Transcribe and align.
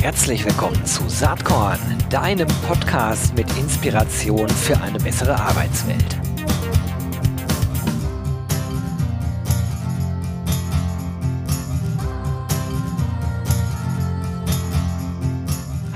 Herzlich 0.00 0.44
willkommen 0.44 0.84
zu 0.86 1.08
Saatkorn, 1.08 1.78
deinem 2.08 2.48
Podcast 2.66 3.34
mit 3.34 3.46
Inspiration 3.58 4.48
für 4.48 4.80
eine 4.80 4.98
bessere 4.98 5.34
Arbeitswelt. 5.34 6.18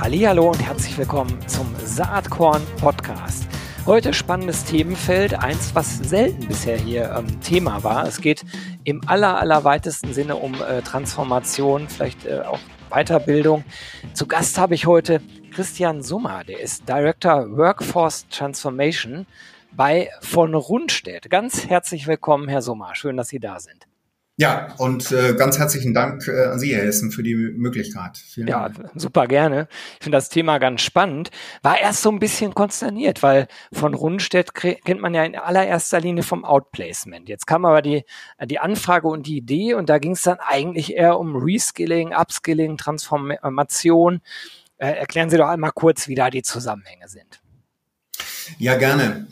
Hallo 0.01 0.51
und 0.51 0.61
herzlich 0.61 0.99
willkommen 0.99 1.39
zum 1.47 1.75
Saatkorn 1.85 2.63
Podcast. 2.81 3.47
Heute 3.87 4.15
spannendes 4.15 4.65
Themenfeld, 4.65 5.35
eins, 5.35 5.75
was 5.75 5.99
selten 5.99 6.49
bisher 6.49 6.79
hier 6.79 7.15
ähm, 7.19 7.41
Thema 7.43 7.85
war. 7.85 8.07
Es 8.07 8.21
geht 8.21 8.43
im 8.85 9.01
aller, 9.09 9.39
aller 9.39 9.65
weitesten 9.65 10.13
Sinne 10.13 10.37
um 10.37 10.55
äh, 10.63 10.83
Transformation, 10.83 11.89
vielleicht 11.89 12.27
äh, 12.27 12.41
auch 12.41 12.61
Weiterbildung. 12.91 13.65
Zu 14.13 14.27
Gast 14.27 14.59
habe 14.59 14.75
ich 14.75 14.87
heute 14.87 15.21
Christian 15.51 16.03
Summer, 16.03 16.45
der 16.45 16.61
ist 16.61 16.89
Director 16.89 17.57
Workforce 17.57 18.27
Transformation 18.29 19.27
bei 19.73 20.11
von 20.21 20.55
Rundstedt. 20.55 21.31
Ganz 21.31 21.67
herzlich 21.67 22.07
willkommen, 22.07 22.49
Herr 22.49 22.63
Summer. 22.63 22.95
Schön, 22.95 23.17
dass 23.17 23.29
Sie 23.29 23.41
da 23.41 23.59
sind. 23.59 23.87
Ja, 24.37 24.75
und 24.79 25.13
äh, 25.13 25.35
ganz 25.35 25.61
herzlichen 25.61 25.95
Dank 25.95 26.27
äh, 26.27 26.47
an 26.47 26.59
Sie, 26.59 26.75
Herr 26.75 26.85
Hessen, 26.85 27.13
für 27.13 27.23
die 27.23 27.37
Möglichkeit. 27.37 28.17
Vielen 28.17 28.49
ja, 28.49 28.69
Dank. 28.69 28.91
super 28.97 29.29
gerne. 29.29 29.69
Ich 29.99 30.05
finde 30.05 30.17
das 30.17 30.29
Thema 30.29 30.59
ganz 30.59 30.83
spannend. 30.83 31.31
War 31.63 31.81
erst 31.81 32.03
so 32.03 32.11
ein 32.11 32.19
bisschen 32.19 32.53
konsterniert, 32.53 33.23
weil 33.23 33.47
von 33.73 33.95
Rundstedt 33.95 34.53
kennt 34.53 35.01
man 35.01 35.15
ja 35.15 35.23
in 35.23 35.37
allererster 35.37 36.01
Linie 36.01 36.25
vom 36.25 36.45
Outplacement. 36.45 37.29
Jetzt 37.29 37.47
kam 37.47 37.65
aber 37.65 37.81
die, 37.81 38.05
die 38.45 38.59
Anfrage 38.59 39.07
und 39.07 39.29
die 39.29 39.37
Idee 39.37 39.75
und 39.75 39.89
da 39.89 39.99
ging 39.99 40.13
es 40.13 40.23
dann 40.23 40.39
eigentlich 40.41 40.95
eher 40.95 41.21
um 41.21 41.37
Reskilling, 41.37 42.13
Upskilling, 42.13 42.77
Transformation. 42.77 44.21
Äh, 44.79 44.95
erklären 44.95 45.31
Sie 45.31 45.37
doch 45.37 45.49
einmal 45.49 45.71
kurz, 45.73 46.09
wie 46.09 46.17
da 46.17 46.31
die 46.31 46.43
Zusammenhänge 46.43 47.07
sind. 47.07 47.44
Ja, 48.59 48.77
gerne. 48.77 49.27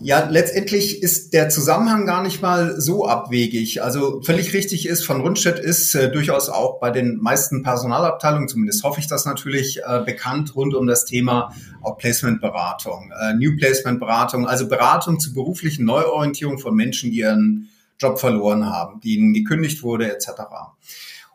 Ja, 0.00 0.28
letztendlich 0.28 1.02
ist 1.02 1.32
der 1.32 1.48
Zusammenhang 1.48 2.06
gar 2.06 2.22
nicht 2.22 2.40
mal 2.40 2.80
so 2.80 3.06
abwegig. 3.06 3.82
Also 3.82 4.22
völlig 4.22 4.54
richtig 4.54 4.86
ist, 4.86 5.04
von 5.04 5.20
Rundstedt 5.20 5.58
ist 5.58 5.92
äh, 5.96 6.10
durchaus 6.10 6.48
auch 6.48 6.78
bei 6.78 6.90
den 6.90 7.16
meisten 7.16 7.64
Personalabteilungen, 7.64 8.46
zumindest 8.46 8.84
hoffe 8.84 9.00
ich 9.00 9.08
das 9.08 9.24
natürlich, 9.24 9.80
äh, 9.84 10.02
bekannt 10.04 10.54
rund 10.54 10.74
um 10.74 10.86
das 10.86 11.04
Thema 11.04 11.52
Outplacement-Beratung, 11.82 13.12
äh, 13.20 13.34
New 13.34 13.56
Placement-Beratung, 13.56 14.46
also 14.46 14.68
Beratung 14.68 15.18
zur 15.18 15.34
beruflichen 15.34 15.84
Neuorientierung 15.84 16.60
von 16.60 16.76
Menschen, 16.76 17.10
die 17.10 17.18
ihren 17.18 17.68
Job 17.98 18.20
verloren 18.20 18.66
haben, 18.66 19.00
die 19.00 19.16
ihnen 19.16 19.34
gekündigt 19.34 19.82
wurde 19.82 20.12
etc. 20.12 20.28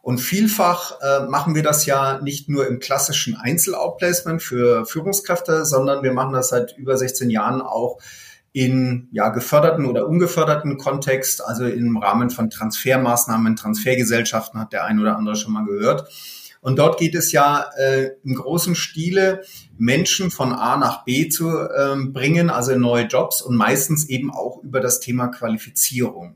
Und 0.03 0.17
vielfach 0.17 0.99
äh, 0.99 1.27
machen 1.27 1.55
wir 1.55 1.63
das 1.63 1.85
ja 1.85 2.19
nicht 2.21 2.49
nur 2.49 2.67
im 2.67 2.79
klassischen 2.79 3.37
Einzeloutplacement 3.37 4.43
für 4.43 4.85
Führungskräfte, 4.85 5.63
sondern 5.63 6.03
wir 6.03 6.11
machen 6.11 6.33
das 6.33 6.49
seit 6.49 6.77
über 6.77 6.97
16 6.97 7.29
Jahren 7.29 7.61
auch 7.61 7.99
in 8.51 9.07
ja, 9.13 9.29
geförderten 9.29 9.85
oder 9.85 10.05
ungeförderten 10.05 10.77
Kontext, 10.77 11.41
also 11.41 11.65
im 11.65 11.95
Rahmen 11.95 12.31
von 12.31 12.49
Transfermaßnahmen, 12.49 13.55
Transfergesellschaften 13.55 14.59
hat 14.59 14.73
der 14.73 14.83
ein 14.83 14.99
oder 14.99 15.15
andere 15.15 15.37
schon 15.37 15.53
mal 15.53 15.63
gehört. 15.63 16.09
Und 16.59 16.79
dort 16.79 16.99
geht 16.99 17.15
es 17.15 17.31
ja 17.31 17.69
äh, 17.77 18.09
im 18.25 18.35
großen 18.35 18.75
Stile, 18.75 19.43
Menschen 19.77 20.31
von 20.31 20.51
A 20.51 20.75
nach 20.75 21.05
B 21.05 21.29
zu 21.29 21.49
ähm, 21.49 22.11
bringen, 22.11 22.49
also 22.49 22.75
neue 22.75 23.05
Jobs 23.05 23.41
und 23.41 23.55
meistens 23.55 24.09
eben 24.09 24.33
auch 24.33 24.61
über 24.63 24.81
das 24.81 24.99
Thema 24.99 25.27
Qualifizierung. 25.27 26.35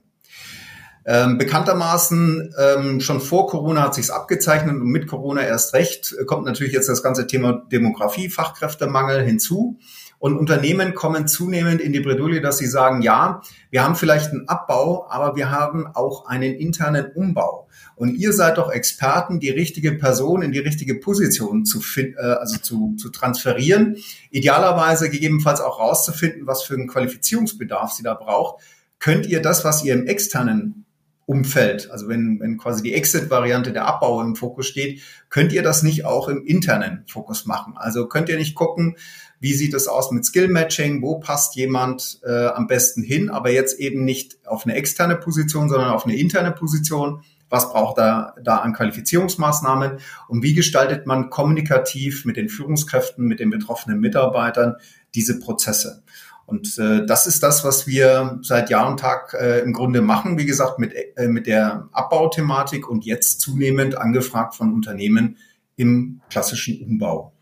Ähm, 1.10 1.38
bekanntermaßen 1.38 2.54
ähm, 2.60 3.00
schon 3.00 3.22
vor 3.22 3.48
Corona 3.48 3.84
hat 3.84 3.96
sich's 3.96 4.10
abgezeichnet 4.10 4.76
und 4.76 4.92
mit 4.92 5.08
Corona 5.08 5.42
erst 5.42 5.74
recht 5.74 6.14
kommt 6.26 6.46
natürlich 6.46 6.74
jetzt 6.74 6.90
das 6.90 7.02
ganze 7.02 7.28
Thema 7.28 7.64
Demografie, 7.72 8.28
Fachkräftemangel 8.28 9.24
hinzu. 9.24 9.80
Und 10.20 10.38
Unternehmen 10.38 10.96
kommen 10.96 11.28
zunehmend 11.28 11.80
in 11.80 11.94
die 11.94 12.02
Bredouille, 12.02 12.42
dass 12.42 12.58
sie 12.58 12.66
sagen, 12.66 13.04
ja, 13.04 13.42
wir 13.70 13.84
haben 13.84 13.96
vielleicht 13.96 14.32
einen 14.32 14.50
Abbau, 14.50 15.08
aber 15.10 15.38
wir 15.38 15.50
haben 15.50 15.88
auch 15.88 16.26
einen 16.26 16.56
internen 16.56 17.12
Umbau. 17.14 17.70
Und 17.96 18.16
ihr 18.16 18.34
seid 18.34 18.58
doch 18.58 18.70
Experten, 18.70 19.40
die 19.40 19.52
richtige 19.52 19.94
Person 19.94 20.42
in 20.42 20.52
die 20.52 20.60
richtige 20.60 20.96
Position 20.96 21.66
zu, 21.66 21.82
äh, 21.96 22.16
also 22.18 22.58
zu, 22.58 22.96
zu 22.98 23.10
transferieren. 23.12 23.96
Idealerweise 24.32 25.10
gegebenenfalls 25.10 25.62
auch 25.62 25.80
rauszufinden, 25.80 26.48
was 26.48 26.64
für 26.64 26.74
einen 26.74 26.88
Qualifizierungsbedarf 26.88 27.94
sie 27.94 28.04
da 28.04 28.14
braucht. 28.14 28.62
Könnt 29.00 29.28
ihr 29.28 29.42
das, 29.42 29.64
was 29.64 29.86
ihr 29.86 29.94
im 29.94 30.08
externen 30.08 30.87
Umfeld, 31.28 31.92
also 31.92 32.08
wenn, 32.08 32.40
wenn 32.40 32.58
quasi 32.58 32.82
die 32.82 32.94
Exit-Variante 32.94 33.74
der 33.74 33.86
Abbau 33.86 34.22
im 34.22 34.38
Fokus 34.38 34.66
steht, 34.66 35.02
könnt 35.30 35.52
ihr 35.52 35.62
das 35.62 35.84
nicht 35.84 36.06
auch 36.06 36.30
im 36.30 36.46
internen 36.46 37.04
Fokus 37.06 37.46
machen? 37.46 37.74
Also 37.76 38.08
könnt 38.08 38.30
ihr 38.30 38.38
nicht 38.38 38.56
gucken, 38.56 38.96
wie 39.42 39.54
sieht 39.54 39.74
es 39.74 39.90
aus 39.90 40.10
mit 40.12 40.24
Skill-Matching, 40.24 41.02
wo 41.02 41.20
passt 41.20 41.58
jemand 41.58 42.22
äh, 42.24 42.48
am 42.48 42.68
besten 42.68 43.04
hin, 43.04 43.30
aber 43.30 43.52
jetzt 43.52 43.78
eben 43.78 44.06
nicht 44.06 44.38
auf 44.48 44.66
eine 44.66 44.76
externe 44.76 45.18
Position, 45.18 45.68
sondern 45.68 45.90
auf 45.90 46.06
eine 46.06 46.16
interne 46.16 46.54
Position. 46.54 47.22
Was 47.50 47.74
braucht 47.74 47.98
er 47.98 48.36
da 48.42 48.60
an 48.60 48.72
Qualifizierungsmaßnahmen 48.72 50.00
und 50.30 50.44
wie 50.44 50.54
gestaltet 50.54 51.06
man 51.08 51.30
kommunikativ 51.30 52.24
mit 52.24 52.38
den 52.38 52.48
Führungskräften, 52.48 53.26
mit 53.26 53.42
den 53.42 53.50
betroffenen 53.50 54.00
Mitarbeitern 54.00 54.76
diese 55.14 55.40
Prozesse? 55.40 56.04
Und 56.48 56.78
äh, 56.80 57.06
das 57.06 57.28
ist 57.28 57.44
das, 57.44 57.66
was 57.66 57.88
wir 57.88 58.40
seit 58.42 58.70
Jahr 58.70 58.90
und 58.90 59.02
Tag 59.02 59.36
äh, 59.38 59.60
im 59.60 59.74
Grunde 59.74 60.02
machen. 60.02 60.38
Wie 60.38 60.46
gesagt, 60.46 60.80
mit, 60.80 60.94
äh, 61.18 61.28
mit 61.28 61.46
der 61.46 61.90
Abbauthematik 61.92 62.90
und 62.90 63.06
jetzt 63.06 63.42
zunehmend 63.42 63.98
angefragt 63.98 64.56
von 64.56 64.74
Unternehmen 64.74 65.36
im 65.76 66.22
klassischen 66.30 66.82
Umbau. 66.82 67.34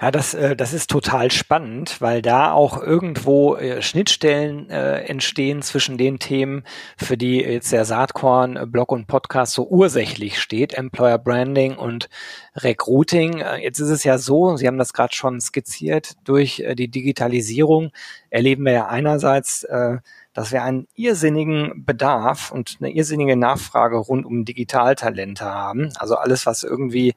Ja, 0.00 0.10
das, 0.10 0.34
äh, 0.34 0.56
das 0.56 0.72
ist 0.72 0.90
total 0.90 1.30
spannend, 1.30 2.00
weil 2.00 2.20
da 2.20 2.52
auch 2.52 2.82
irgendwo 2.82 3.56
äh, 3.56 3.80
Schnittstellen 3.80 4.68
äh, 4.68 5.00
entstehen 5.04 5.62
zwischen 5.62 5.96
den 5.96 6.18
Themen, 6.18 6.64
für 6.96 7.16
die 7.16 7.40
jetzt 7.40 7.72
der 7.72 7.84
Saatkorn 7.84 8.56
äh, 8.56 8.66
Blog 8.66 8.92
und 8.92 9.06
Podcast 9.06 9.54
so 9.54 9.66
ursächlich 9.66 10.38
steht, 10.40 10.74
Employer 10.74 11.18
Branding 11.18 11.76
und 11.76 12.08
Recruiting. 12.56 13.40
Äh, 13.40 13.62
jetzt 13.62 13.78
ist 13.78 13.90
es 13.90 14.04
ja 14.04 14.18
so, 14.18 14.56
Sie 14.56 14.66
haben 14.66 14.78
das 14.78 14.92
gerade 14.92 15.14
schon 15.14 15.40
skizziert, 15.40 16.14
durch 16.24 16.60
äh, 16.60 16.74
die 16.74 16.88
Digitalisierung 16.88 17.90
erleben 18.30 18.64
wir 18.64 18.72
ja 18.72 18.86
einerseits 18.88 19.64
äh, 19.64 19.98
dass 20.34 20.52
wir 20.52 20.62
einen 20.62 20.86
irrsinnigen 20.94 21.84
Bedarf 21.86 22.50
und 22.50 22.76
eine 22.80 22.90
irrsinnige 22.90 23.36
Nachfrage 23.36 23.96
rund 23.96 24.26
um 24.26 24.44
Digitaltalente 24.44 25.44
haben. 25.44 25.92
Also 25.96 26.16
alles, 26.16 26.44
was 26.44 26.64
irgendwie 26.64 27.14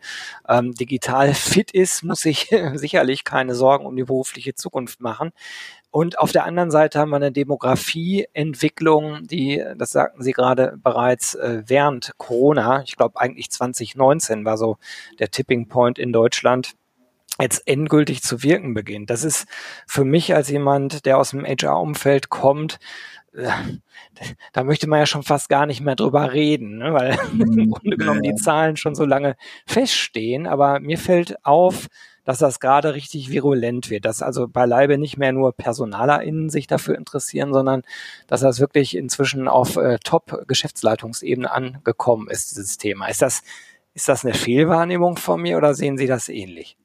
ähm, 0.48 0.74
digital 0.74 1.34
fit 1.34 1.72
ist, 1.72 2.04
muss 2.04 2.22
sich 2.22 2.50
sicherlich 2.76 3.24
keine 3.24 3.56
Sorgen 3.56 3.86
um 3.86 3.96
die 3.96 4.04
berufliche 4.04 4.56
Zukunft 4.56 5.02
machen. 5.02 5.32
Und 5.90 6.20
auf 6.20 6.32
der 6.32 6.46
anderen 6.46 6.70
Seite 6.70 7.00
haben 7.00 7.10
wir 7.10 7.16
eine 7.16 7.32
Demografieentwicklung, 7.32 9.26
die, 9.26 9.64
das 9.78 9.92
sagten 9.92 10.22
Sie 10.22 10.32
gerade 10.32 10.78
bereits, 10.78 11.34
äh, 11.34 11.64
während 11.66 12.12
Corona, 12.18 12.84
ich 12.84 12.98
glaube 12.98 13.20
eigentlich 13.20 13.50
2019 13.50 14.46
war 14.46 14.58
so 14.58 14.78
der 15.18 15.32
Tipping 15.32 15.68
Point 15.68 15.98
in 15.98 16.14
Deutschland, 16.14 16.76
jetzt 17.40 17.68
endgültig 17.68 18.24
zu 18.24 18.44
wirken 18.44 18.74
beginnt. 18.74 19.10
Das 19.10 19.24
ist 19.24 19.48
für 19.86 20.04
mich 20.04 20.34
als 20.34 20.50
jemand, 20.50 21.06
der 21.06 21.18
aus 21.18 21.32
dem 21.32 21.46
HR-Umfeld 21.46 22.30
kommt, 22.30 22.80
äh, 23.38 23.52
da 24.54 24.64
möchte 24.64 24.88
man 24.88 25.00
ja 25.00 25.06
schon 25.06 25.24
fast 25.24 25.48
gar 25.50 25.66
nicht 25.66 25.82
mehr 25.82 25.96
drüber 25.96 26.34
reden, 26.34 26.80
ne? 26.80 26.94
weil 26.94 27.18
im 27.34 27.72
Grunde 27.72 27.98
genommen 27.98 28.24
die 28.24 28.36
Zahlen 28.36 28.78
schon 28.78 28.96
so 28.96 29.06
lange 29.06 29.36
feststehen. 29.66 30.48
Aber 30.48 30.80
mir 30.80 30.98
fällt 30.98 31.46
auf, 31.46 31.88
dass 32.24 32.40
das 32.40 32.60
gerade 32.60 32.94
richtig 32.94 33.30
virulent 33.32 33.90
wird, 33.90 34.06
dass 34.06 34.22
also 34.22 34.48
beileibe 34.48 34.98
nicht 34.98 35.18
mehr 35.18 35.32
nur 35.32 35.54
PersonalerInnen 35.54 36.50
sich 36.50 36.68
dafür 36.68 36.96
interessieren, 36.98 37.54
sondern 37.54 37.84
dass 38.28 38.42
das 38.42 38.60
wirklich 38.60 38.98
inzwischen 38.98 39.48
auf 39.48 39.78
äh, 39.78 39.98
Top-Geschäftsleitungsebene 40.04 41.50
angekommen 41.50 42.28
ist, 42.30 42.52
dieses 42.52 42.78
Thema. 42.78 43.08
Ist 43.08 43.22
das, 43.22 43.44
ist 43.94 44.10
das 44.10 44.26
eine 44.26 44.34
Fehlwahrnehmung 44.34 45.18
von 45.18 45.42
mir 45.42 45.58
oder 45.58 45.74
sehen 45.74 45.98
Sie 45.98 46.08
das 46.08 46.28
ähnlich? 46.28 46.78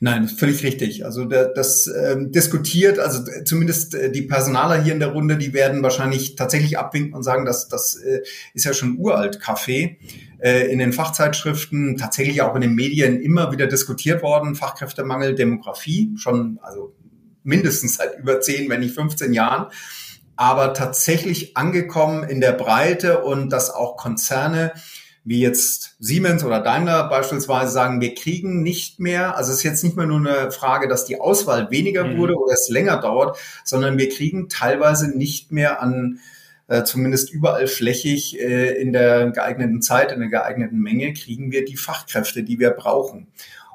Nein, 0.00 0.28
völlig 0.28 0.62
richtig. 0.62 1.04
Also 1.04 1.24
das 1.24 1.86
ähm, 1.86 2.30
diskutiert, 2.32 2.98
also 2.98 3.24
zumindest 3.44 3.94
äh, 3.94 4.10
die 4.10 4.22
Personaler 4.22 4.82
hier 4.82 4.92
in 4.92 5.00
der 5.00 5.08
Runde, 5.08 5.36
die 5.36 5.54
werden 5.54 5.82
wahrscheinlich 5.82 6.36
tatsächlich 6.36 6.78
abwinken 6.78 7.14
und 7.14 7.22
sagen, 7.22 7.44
dass 7.44 7.68
das 7.68 7.96
äh, 7.96 8.20
ist 8.52 8.64
ja 8.64 8.74
schon 8.74 8.98
uralt 8.98 9.40
Kaffee. 9.40 9.98
Äh, 10.38 10.70
in 10.70 10.78
den 10.78 10.92
Fachzeitschriften, 10.92 11.96
tatsächlich 11.96 12.42
auch 12.42 12.54
in 12.54 12.60
den 12.60 12.74
Medien 12.74 13.20
immer 13.20 13.52
wieder 13.52 13.66
diskutiert 13.66 14.22
worden, 14.22 14.54
Fachkräftemangel, 14.54 15.34
Demografie, 15.34 16.12
schon 16.16 16.58
also 16.62 16.94
mindestens 17.42 17.96
seit 17.96 18.18
über 18.18 18.40
10, 18.40 18.68
wenn 18.68 18.80
nicht 18.80 18.94
15 18.94 19.32
Jahren. 19.32 19.72
Aber 20.36 20.74
tatsächlich 20.74 21.56
angekommen 21.56 22.22
in 22.24 22.42
der 22.42 22.52
Breite 22.52 23.22
und 23.22 23.48
dass 23.50 23.70
auch 23.70 23.96
Konzerne 23.96 24.72
wie 25.26 25.40
jetzt 25.40 25.96
Siemens 25.98 26.44
oder 26.44 26.60
Daimler 26.60 27.08
beispielsweise 27.08 27.72
sagen, 27.72 28.00
wir 28.00 28.14
kriegen 28.14 28.62
nicht 28.62 29.00
mehr, 29.00 29.36
also 29.36 29.50
es 29.50 29.58
ist 29.58 29.64
jetzt 29.64 29.82
nicht 29.82 29.96
mehr 29.96 30.06
nur 30.06 30.20
eine 30.20 30.52
Frage, 30.52 30.86
dass 30.86 31.04
die 31.04 31.20
Auswahl 31.20 31.68
weniger 31.72 32.04
mhm. 32.04 32.18
wurde 32.18 32.36
oder 32.36 32.54
es 32.54 32.68
länger 32.68 33.00
dauert, 33.00 33.36
sondern 33.64 33.98
wir 33.98 34.08
kriegen 34.08 34.48
teilweise 34.48 35.10
nicht 35.18 35.50
mehr 35.50 35.82
an 35.82 36.20
äh, 36.68 36.84
zumindest 36.84 37.32
überall 37.32 37.66
flächig 37.66 38.40
äh, 38.40 38.80
in 38.80 38.92
der 38.92 39.32
geeigneten 39.32 39.82
Zeit, 39.82 40.12
in 40.12 40.20
der 40.20 40.28
geeigneten 40.28 40.78
Menge, 40.78 41.12
kriegen 41.12 41.50
wir 41.50 41.64
die 41.64 41.76
Fachkräfte, 41.76 42.44
die 42.44 42.60
wir 42.60 42.70
brauchen. 42.70 43.26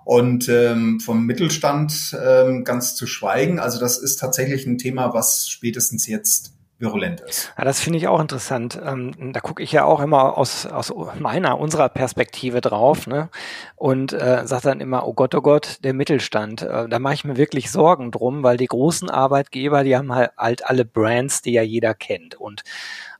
Und 0.05 0.47
ähm, 0.47 1.01
vom 1.01 1.25
Mittelstand 1.25 2.17
ähm, 2.25 2.63
ganz 2.63 2.95
zu 2.95 3.07
schweigen, 3.07 3.59
also 3.59 3.77
das 3.77 3.97
ist 3.97 4.15
tatsächlich 4.15 4.65
ein 4.65 4.77
Thema, 4.77 5.13
was 5.13 5.49
spätestens 5.49 6.07
jetzt 6.07 6.53
virulent 6.81 7.21
ist. 7.21 7.53
Ja, 7.57 7.63
das 7.63 7.79
finde 7.79 7.97
ich 7.97 8.07
auch 8.07 8.19
interessant. 8.19 8.79
Ähm, 8.83 9.33
da 9.33 9.39
gucke 9.39 9.63
ich 9.63 9.71
ja 9.71 9.85
auch 9.85 9.99
immer 10.01 10.37
aus, 10.37 10.65
aus 10.65 10.93
meiner, 11.19 11.59
unserer 11.59 11.89
Perspektive 11.89 12.59
drauf 12.59 13.07
ne? 13.07 13.29
und 13.75 14.13
äh, 14.13 14.41
sage 14.45 14.63
dann 14.63 14.81
immer, 14.81 15.07
oh 15.07 15.13
Gott, 15.13 15.35
oh 15.35 15.41
Gott, 15.41 15.77
der 15.83 15.93
Mittelstand. 15.93 16.63
Äh, 16.63 16.89
da 16.89 16.99
mache 16.99 17.13
ich 17.13 17.23
mir 17.23 17.37
wirklich 17.37 17.71
Sorgen 17.71 18.11
drum, 18.11 18.43
weil 18.43 18.57
die 18.57 18.67
großen 18.67 19.09
Arbeitgeber, 19.09 19.83
die 19.83 19.95
haben 19.95 20.13
halt, 20.13 20.31
halt 20.37 20.65
alle 20.65 20.83
Brands, 20.83 21.41
die 21.41 21.53
ja 21.53 21.61
jeder 21.61 21.93
kennt. 21.93 22.35
Und 22.35 22.63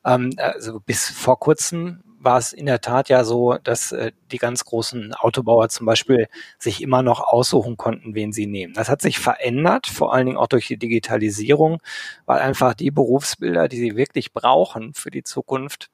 ähm, 0.04 0.32
also 0.38 0.80
bis 0.80 1.10
vor 1.10 1.40
kurzem 1.40 2.04
war 2.24 2.38
es 2.38 2.54
in 2.54 2.66
der 2.66 2.82
Tat 2.82 3.10
ja 3.10 3.24
so, 3.24 3.58
dass 3.64 3.92
äh, 3.92 4.12
die 4.32 4.38
ganz 4.38 4.66
großen 4.66 5.14
Autobauer 5.14 5.70
zum 5.70 5.86
Beispiel 5.86 6.28
sich 6.60 6.82
immer 6.82 7.02
noch 7.02 7.20
aussuchen 7.20 7.78
konnten, 7.78 8.16
wen 8.16 8.32
sie 8.32 8.48
nehmen. 8.48 8.74
Das 8.74 8.90
hat 8.90 9.02
sich 9.02 9.20
verändert, 9.20 9.88
vor 9.88 10.14
allen 10.14 10.28
Dingen 10.28 10.38
auch 10.38 10.48
durch 10.48 10.68
die 10.68 10.78
Digitalisierung, 10.78 11.82
weil 12.26 12.40
einfach 12.40 12.74
die 12.74 12.92
Berufsbilder, 12.92 13.68
die 13.68 13.78
sie 13.78 13.96
wirklich 13.96 14.34
brauchen 14.34 14.94
für 14.94 15.12
die 15.12 15.24
Zukunft, 15.24 15.90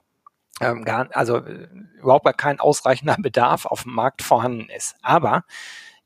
ähm, 0.59 0.83
gar, 0.83 1.07
also 1.15 1.37
äh, 1.37 1.67
überhaupt 2.01 2.37
kein 2.37 2.59
ausreichender 2.59 3.15
Bedarf 3.19 3.65
auf 3.65 3.83
dem 3.83 3.93
Markt 3.93 4.21
vorhanden 4.21 4.69
ist. 4.69 4.95
Aber 5.01 5.43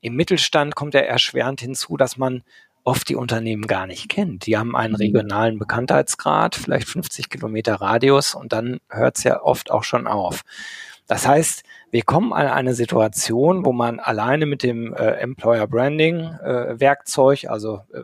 im 0.00 0.14
Mittelstand 0.14 0.74
kommt 0.74 0.94
ja 0.94 1.00
erschwerend 1.00 1.60
hinzu, 1.60 1.96
dass 1.96 2.16
man 2.16 2.42
oft 2.84 3.08
die 3.08 3.16
Unternehmen 3.16 3.66
gar 3.66 3.86
nicht 3.86 4.08
kennt. 4.08 4.46
Die 4.46 4.56
haben 4.56 4.74
einen 4.74 4.94
mhm. 4.94 5.00
regionalen 5.00 5.58
Bekanntheitsgrad, 5.58 6.56
vielleicht 6.56 6.88
50 6.88 7.30
Kilometer 7.30 7.76
Radius 7.76 8.34
und 8.34 8.52
dann 8.52 8.80
hört 8.88 9.18
es 9.18 9.24
ja 9.24 9.42
oft 9.42 9.70
auch 9.70 9.84
schon 9.84 10.06
auf. 10.06 10.42
Das 11.06 11.26
heißt, 11.26 11.64
wir 11.90 12.02
kommen 12.02 12.32
an 12.32 12.46
eine 12.46 12.74
Situation, 12.74 13.64
wo 13.64 13.72
man 13.72 14.00
alleine 14.00 14.46
mit 14.46 14.62
dem 14.62 14.94
äh, 14.94 15.10
Employer 15.16 15.66
Branding 15.66 16.20
äh, 16.20 16.80
Werkzeug, 16.80 17.46
also 17.48 17.82
äh, 17.92 18.02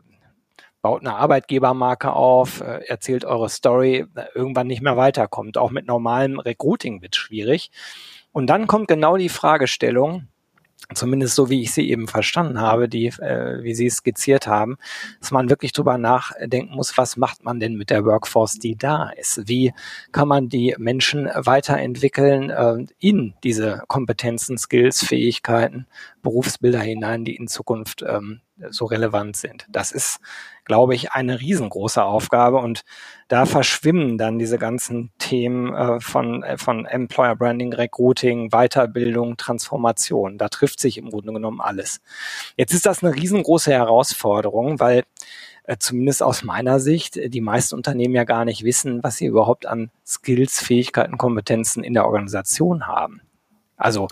baut 0.83 1.01
eine 1.01 1.15
Arbeitgebermarke 1.15 2.13
auf, 2.13 2.61
äh, 2.61 2.85
erzählt 2.87 3.25
eure 3.25 3.49
Story, 3.49 4.07
irgendwann 4.35 4.67
nicht 4.67 4.83
mehr 4.83 4.97
weiterkommt. 4.97 5.59
Auch 5.59 5.71
mit 5.71 5.87
normalem 5.87 6.39
Recruiting 6.39 7.03
wird 7.03 7.17
schwierig. 7.17 7.71
Und 8.33 8.49
dann 8.49 8.67
kommt 8.67 8.89
genau 8.89 9.17
die 9.17 9.29
Fragestellung, 9.29 10.29
zumindest 10.95 11.35
so 11.35 11.51
wie 11.51 11.63
ich 11.63 11.73
sie 11.73 11.91
eben 11.91 12.09
verstanden 12.09 12.61
habe, 12.61 12.89
die, 12.89 13.07
äh, 13.07 13.63
wie 13.63 13.75
Sie 13.75 13.91
skizziert 13.91 14.47
haben, 14.47 14.77
dass 15.21 15.31
man 15.31 15.51
wirklich 15.51 15.73
drüber 15.73 15.99
nachdenken 15.99 16.75
muss, 16.75 16.97
was 16.97 17.17
macht 17.17 17.45
man 17.45 17.61
denn 17.61 17.75
mit 17.75 17.91
der 17.91 18.05
Workforce, 18.05 18.55
die 18.55 18.77
da 18.77 19.11
ist? 19.11 19.49
Wie 19.49 19.73
kann 20.13 20.29
man 20.29 20.49
die 20.49 20.75
Menschen 20.79 21.29
weiterentwickeln 21.35 22.51
äh, 22.51 22.87
in 22.99 23.35
diese 23.45 23.83
Kompetenzen, 23.89 24.57
Skills, 24.57 25.05
Fähigkeiten, 25.05 25.87
Berufsbilder 26.29 26.81
hinein, 26.81 27.25
die 27.25 27.37
in 27.37 27.49
Zukunft 27.49 28.03
ähm, 28.03 28.41
so 28.71 28.85
relevant 28.85 29.37
sind? 29.37 29.67
Das 29.69 29.93
ist 29.93 30.21
glaube 30.69 30.95
ich, 30.95 31.13
eine 31.13 31.41
riesengroße 31.41 32.05
Aufgabe 32.05 32.59
und 32.59 32.83
da 33.27 33.47
verschwimmen 33.47 34.19
dann 34.19 34.39
diese 34.39 34.59
ganzen 34.59 35.11
Themen 35.19 35.75
äh, 35.75 35.99
von, 35.99 36.45
äh, 36.45 36.59
von 36.59 36.85
Employer 36.85 37.35
Branding, 37.35 37.73
Recruiting, 37.73 38.51
Weiterbildung, 38.51 39.37
Transformation. 39.37 40.39
Da 40.39 40.49
trifft 40.49 40.79
sich 40.79 40.99
im 40.99 41.11
Grunde 41.11 41.33
genommen 41.33 41.61
alles. 41.61 42.01
Jetzt 42.57 42.75
ist 42.75 42.87
das 42.87 43.03
eine 43.03 43.15
riesengroße 43.15 43.73
Herausforderung, 43.73 44.79
weil 44.79 45.05
äh, 45.65 45.79
zumindest 45.79 46.23
aus 46.23 46.45
meiner 46.45 46.79
Sicht 46.79 47.17
äh, 47.17 47.31
die 47.31 47.41
meisten 47.41 47.75
Unternehmen 47.75 48.15
ja 48.15 48.25
gar 48.25 48.45
nicht 48.45 48.63
wissen, 48.63 49.03
was 49.03 49.17
sie 49.17 49.27
überhaupt 49.27 49.67
an 49.67 49.91
Skills, 50.07 50.61
Fähigkeiten, 50.61 51.19
Kompetenzen 51.19 51.83
in 51.83 51.95
der 51.95 52.05
Organisation 52.05 52.87
haben. 52.87 53.23
Also 53.79 54.09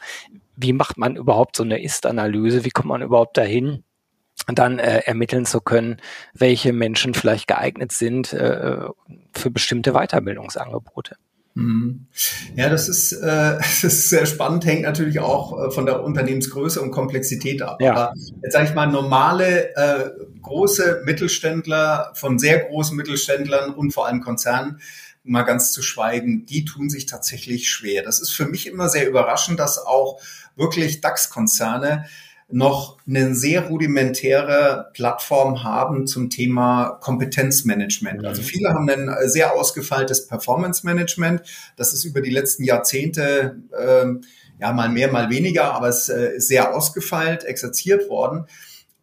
wie 0.57 0.73
macht 0.73 0.99
man 0.99 1.17
überhaupt 1.17 1.57
so 1.57 1.63
eine 1.63 1.83
Ist-Analyse? 1.83 2.65
Wie 2.65 2.71
kommt 2.71 2.89
man 2.89 3.03
überhaupt 3.03 3.37
dahin, 3.37 3.85
dann 4.55 4.79
äh, 4.79 4.99
ermitteln 5.01 5.47
zu 5.47 5.61
können, 5.61 6.01
welche 6.35 6.73
Menschen 6.73 7.15
vielleicht 7.15 7.49
geeignet 7.49 7.93
sind 7.93 8.33
äh, 8.33 8.87
für 9.33 9.51
bestimmte 9.51 9.93
Weiterbildungsangebote. 9.93 11.17
Mhm. 11.55 12.07
Ja, 12.55 12.69
das 12.69 12.89
ist, 12.89 13.13
äh, 13.13 13.57
das 13.59 13.83
ist 13.83 14.11
sehr 14.11 14.27
spannend, 14.27 14.67
hängt 14.67 14.83
natürlich 14.83 15.21
auch 15.21 15.59
äh, 15.59 15.71
von 15.71 15.87
der 15.87 16.05
Unternehmensgröße 16.05 16.81
und 16.81 16.91
Komplexität 16.91 17.63
ab. 17.63 17.81
Ja. 17.81 17.93
Aber 17.93 18.13
jetzt 18.43 18.53
sage 18.53 18.69
ich 18.69 18.75
mal, 18.75 18.87
normale 18.87 19.75
äh, 19.75 20.11
große 20.43 21.03
Mittelständler 21.05 22.13
von 22.15 22.39
sehr 22.39 22.61
großen 22.61 22.97
Mittelständlern 22.97 23.75
und 23.75 23.93
vor 23.93 24.07
allem 24.07 24.21
Konzernen, 24.21 24.81
mal 25.25 25.43
ganz 25.43 25.73
zu 25.73 25.83
schweigen, 25.83 26.47
die 26.47 26.65
tun 26.65 26.89
sich 26.89 27.07
tatsächlich 27.07 27.69
schwer. 27.69 28.05
Das 28.05 28.21
ist 28.21 28.31
für 28.31 28.47
mich 28.47 28.69
immer 28.69 28.89
sehr 28.89 29.09
überraschend, 29.09 29.59
dass 29.59 29.79
auch 29.79 30.21
wirklich 30.57 31.01
DAX-Konzerne 31.01 32.07
noch 32.49 32.99
eine 33.09 33.35
sehr 33.35 33.67
rudimentäre 33.67 34.91
Plattform 34.93 35.65
haben 35.65 36.07
zum 36.07 36.31
Thema 36.31 36.99
Kompetenzmanagement. 37.01 38.25
Also 38.25 38.43
mhm. 38.43 38.47
viele 38.47 38.69
haben 38.69 38.89
ein 38.89 39.29
sehr 39.29 39.55
ausgefeiltes 39.55 40.29
Performance 40.29 40.87
Management. 40.87 41.43
Das 41.77 41.93
ist 41.93 42.05
über 42.05 42.21
die 42.21 42.31
letzten 42.31 42.63
Jahrzehnte 42.63 43.57
äh, 43.77 44.07
ja 44.61 44.73
mal 44.73 44.89
mehr, 44.89 45.11
mal 45.11 45.29
weniger, 45.29 45.73
aber 45.75 45.89
es 45.89 46.09
äh, 46.09 46.37
ist 46.37 46.49
sehr 46.49 46.75
ausgefeilt, 46.75 47.45
exerziert 47.45 48.09
worden. 48.09 48.47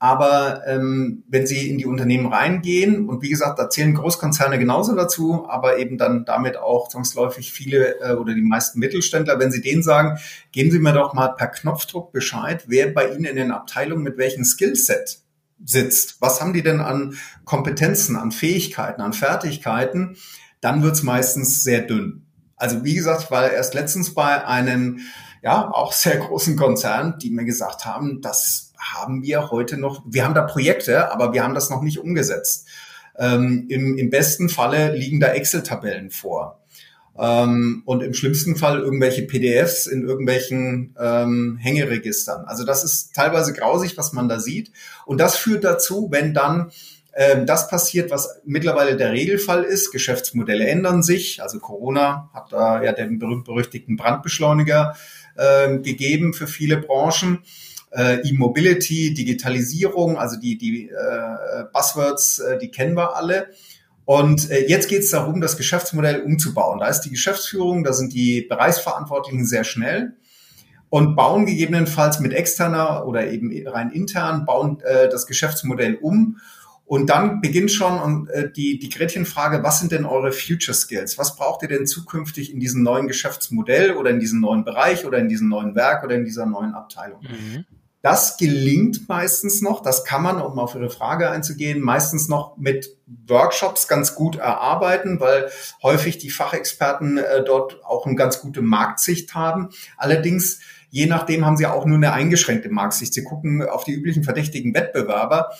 Aber 0.03 0.67
ähm, 0.67 1.23
wenn 1.29 1.47
Sie 1.47 1.69
in 1.69 1.77
die 1.77 1.85
Unternehmen 1.85 2.25
reingehen, 2.25 3.07
und 3.07 3.21
wie 3.21 3.29
gesagt, 3.29 3.57
da 3.57 3.69
zählen 3.69 3.93
Großkonzerne 3.93 4.59
genauso 4.59 4.95
dazu, 4.95 5.45
aber 5.47 5.77
eben 5.77 5.97
dann 5.97 6.25
damit 6.25 6.57
auch 6.57 6.89
zwangsläufig 6.89 7.53
viele 7.53 8.01
äh, 8.01 8.15
oder 8.15 8.33
die 8.33 8.41
meisten 8.41 8.79
Mittelständler, 8.79 9.39
wenn 9.39 9.49
Sie 9.49 9.61
denen 9.61 9.81
sagen, 9.81 10.17
geben 10.51 10.71
Sie 10.71 10.79
mir 10.79 10.91
doch 10.91 11.13
mal 11.13 11.29
per 11.29 11.47
Knopfdruck 11.47 12.11
Bescheid, 12.11 12.65
wer 12.67 12.93
bei 12.93 13.13
Ihnen 13.13 13.23
in 13.23 13.37
den 13.37 13.51
Abteilungen 13.51 14.03
mit 14.03 14.17
welchem 14.17 14.43
Skillset 14.43 15.19
sitzt. 15.63 16.17
Was 16.19 16.41
haben 16.41 16.51
die 16.51 16.63
denn 16.63 16.81
an 16.81 17.17
Kompetenzen, 17.45 18.17
an 18.17 18.33
Fähigkeiten, 18.33 18.99
an 18.99 19.13
Fertigkeiten? 19.13 20.17
Dann 20.59 20.83
wird's 20.83 21.03
meistens 21.03 21.63
sehr 21.63 21.79
dünn. 21.79 22.25
Also 22.57 22.83
wie 22.83 22.95
gesagt, 22.95 23.31
war 23.31 23.49
erst 23.49 23.73
letztens 23.73 24.13
bei 24.13 24.45
einem 24.45 24.99
ja 25.41 25.71
auch 25.71 25.93
sehr 25.93 26.17
großen 26.17 26.57
Konzern, 26.57 27.19
die 27.19 27.29
mir 27.29 27.45
gesagt 27.45 27.85
haben, 27.85 28.19
dass 28.21 28.72
haben 28.93 29.23
wir 29.23 29.51
heute 29.51 29.77
noch, 29.77 30.03
wir 30.05 30.25
haben 30.25 30.33
da 30.33 30.41
Projekte, 30.41 31.11
aber 31.11 31.33
wir 31.33 31.43
haben 31.43 31.53
das 31.53 31.69
noch 31.69 31.81
nicht 31.81 31.99
umgesetzt. 31.99 32.67
Ähm, 33.17 33.65
im, 33.69 33.97
Im 33.97 34.09
besten 34.09 34.49
Falle 34.49 34.95
liegen 34.95 35.19
da 35.19 35.27
Excel-Tabellen 35.27 36.11
vor. 36.11 36.59
Ähm, 37.17 37.83
und 37.85 38.01
im 38.01 38.13
schlimmsten 38.13 38.55
Fall 38.55 38.79
irgendwelche 38.79 39.23
PDFs 39.23 39.85
in 39.85 40.03
irgendwelchen 40.03 40.95
ähm, 40.99 41.57
Hängeregistern. 41.61 42.45
Also 42.45 42.65
das 42.65 42.83
ist 42.83 43.13
teilweise 43.13 43.53
grausig, 43.53 43.97
was 43.97 44.13
man 44.13 44.27
da 44.27 44.39
sieht. 44.39 44.71
Und 45.05 45.19
das 45.19 45.37
führt 45.37 45.63
dazu, 45.63 46.07
wenn 46.11 46.33
dann 46.33 46.71
ähm, 47.15 47.45
das 47.45 47.67
passiert, 47.67 48.09
was 48.09 48.41
mittlerweile 48.45 48.97
der 48.97 49.11
Regelfall 49.11 49.63
ist. 49.63 49.91
Geschäftsmodelle 49.91 50.65
ändern 50.65 51.03
sich. 51.03 51.43
Also 51.43 51.59
Corona 51.59 52.31
hat 52.33 52.51
da 52.51 52.81
ja 52.81 52.93
den 52.93 53.19
berühmt-berüchtigten 53.19 53.95
Brandbeschleuniger 53.95 54.95
äh, 55.35 55.77
gegeben 55.77 56.33
für 56.33 56.47
viele 56.47 56.77
Branchen 56.77 57.43
äh, 57.95 58.27
E-Mobility, 58.27 59.13
Digitalisierung, 59.13 60.17
also 60.17 60.39
die, 60.39 60.57
die 60.57 60.89
äh, 60.89 61.63
Buzzwords, 61.71 62.39
äh, 62.39 62.57
die 62.57 62.69
kennen 62.69 62.95
wir 62.95 63.15
alle. 63.15 63.47
Und 64.05 64.49
äh, 64.51 64.67
jetzt 64.67 64.89
geht 64.89 64.99
es 64.99 65.11
darum, 65.11 65.39
das 65.39 65.57
Geschäftsmodell 65.57 66.21
umzubauen. 66.21 66.79
Da 66.79 66.87
ist 66.87 67.01
die 67.01 67.09
Geschäftsführung, 67.09 67.83
da 67.83 67.93
sind 67.93 68.13
die 68.13 68.41
Bereichsverantwortlichen 68.41 69.45
sehr 69.45 69.63
schnell 69.63 70.13
und 70.89 71.15
bauen 71.15 71.45
gegebenenfalls 71.45 72.19
mit 72.19 72.33
externer 72.33 73.07
oder 73.07 73.27
eben 73.31 73.51
rein 73.67 73.91
intern, 73.91 74.45
bauen 74.45 74.79
äh, 74.81 75.09
das 75.09 75.25
Geschäftsmodell 75.25 75.95
um. 75.95 76.37
Und 76.85 77.09
dann 77.09 77.41
beginnt 77.41 77.71
schon 77.71 78.27
äh, 78.27 78.51
die, 78.51 78.77
die 78.77 78.89
Gretchenfrage, 78.89 79.63
was 79.63 79.79
sind 79.79 79.93
denn 79.93 80.05
eure 80.05 80.31
Future 80.31 80.75
Skills? 80.75 81.17
Was 81.17 81.35
braucht 81.37 81.63
ihr 81.63 81.69
denn 81.69 81.87
zukünftig 81.87 82.53
in 82.53 82.59
diesem 82.59 82.83
neuen 82.83 83.07
Geschäftsmodell 83.07 83.93
oder 83.93 84.09
in 84.09 84.19
diesem 84.19 84.41
neuen 84.41 84.65
Bereich 84.65 85.05
oder 85.05 85.17
in 85.17 85.29
diesem 85.29 85.47
neuen 85.47 85.75
Werk 85.75 86.03
oder 86.03 86.15
in 86.15 86.25
dieser 86.25 86.45
neuen 86.45 86.73
Abteilung? 86.73 87.21
Mhm. 87.21 87.65
Das 88.03 88.35
gelingt 88.35 89.07
meistens 89.07 89.61
noch, 89.61 89.81
das 89.81 90.03
kann 90.03 90.23
man, 90.23 90.41
um 90.41 90.59
auf 90.59 90.75
Ihre 90.75 90.89
Frage 90.89 91.29
einzugehen, 91.29 91.79
meistens 91.79 92.27
noch 92.27 92.57
mit 92.57 92.97
Workshops 93.27 93.87
ganz 93.87 94.13
gut 94.13 94.35
erarbeiten, 94.35 95.21
weil 95.21 95.49
häufig 95.81 96.17
die 96.17 96.29
Fachexperten 96.29 97.17
äh, 97.17 97.45
dort 97.45 97.81
auch 97.85 98.05
eine 98.05 98.15
ganz 98.15 98.41
gute 98.41 98.61
Marktsicht 98.61 99.35
haben. 99.35 99.69
Allerdings, 99.95 100.59
je 100.89 101.05
nachdem 101.05 101.45
haben 101.45 101.55
sie 101.55 101.65
auch 101.65 101.85
nur 101.85 101.95
eine 101.95 102.11
eingeschränkte 102.11 102.67
Marktsicht. 102.67 103.13
Sie 103.13 103.23
gucken 103.23 103.63
auf 103.63 103.85
die 103.85 103.93
üblichen 103.93 104.25
verdächtigen 104.25 104.73
Wettbewerber 104.73 105.51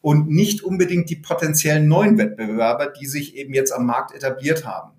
und 0.00 0.28
nicht 0.28 0.64
unbedingt 0.64 1.08
die 1.08 1.16
potenziellen 1.16 1.86
neuen 1.86 2.18
Wettbewerber, 2.18 2.88
die 2.88 3.06
sich 3.06 3.36
eben 3.36 3.54
jetzt 3.54 3.70
am 3.70 3.86
Markt 3.86 4.12
etabliert 4.12 4.66
haben. 4.66 4.90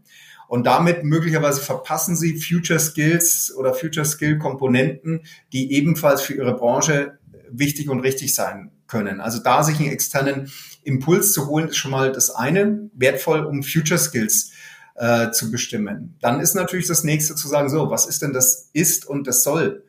Und 0.53 0.67
damit 0.67 1.03
möglicherweise 1.03 1.61
verpassen 1.61 2.15
sie 2.15 2.39
Future 2.39 2.79
Skills 2.79 3.51
oder 3.57 3.73
Future 3.73 4.05
Skill 4.05 4.37
Komponenten, 4.37 5.21
die 5.51 5.73
ebenfalls 5.73 6.21
für 6.21 6.35
ihre 6.35 6.55
Branche 6.55 7.17
wichtig 7.49 7.89
und 7.89 8.01
richtig 8.01 8.35
sein 8.35 8.69
können. 8.85 9.19
Also 9.19 9.39
da 9.39 9.63
sich 9.63 9.79
einen 9.79 9.89
externen 9.89 10.51
Impuls 10.83 11.33
zu 11.33 11.47
holen, 11.47 11.69
ist 11.69 11.77
schon 11.77 11.89
mal 11.89 12.11
das 12.11 12.29
eine, 12.29 12.91
wertvoll, 12.93 13.43
um 13.45 13.63
Future 13.63 13.97
Skills 13.97 14.51
äh, 14.93 15.31
zu 15.31 15.49
bestimmen. 15.49 16.17
Dann 16.21 16.39
ist 16.39 16.53
natürlich 16.53 16.85
das 16.85 17.03
nächste 17.03 17.33
zu 17.33 17.47
sagen, 17.47 17.67
so, 17.71 17.89
was 17.89 18.05
ist 18.05 18.21
denn 18.21 18.31
das 18.31 18.69
ist 18.73 19.07
und 19.07 19.25
das 19.25 19.41
soll 19.41 19.83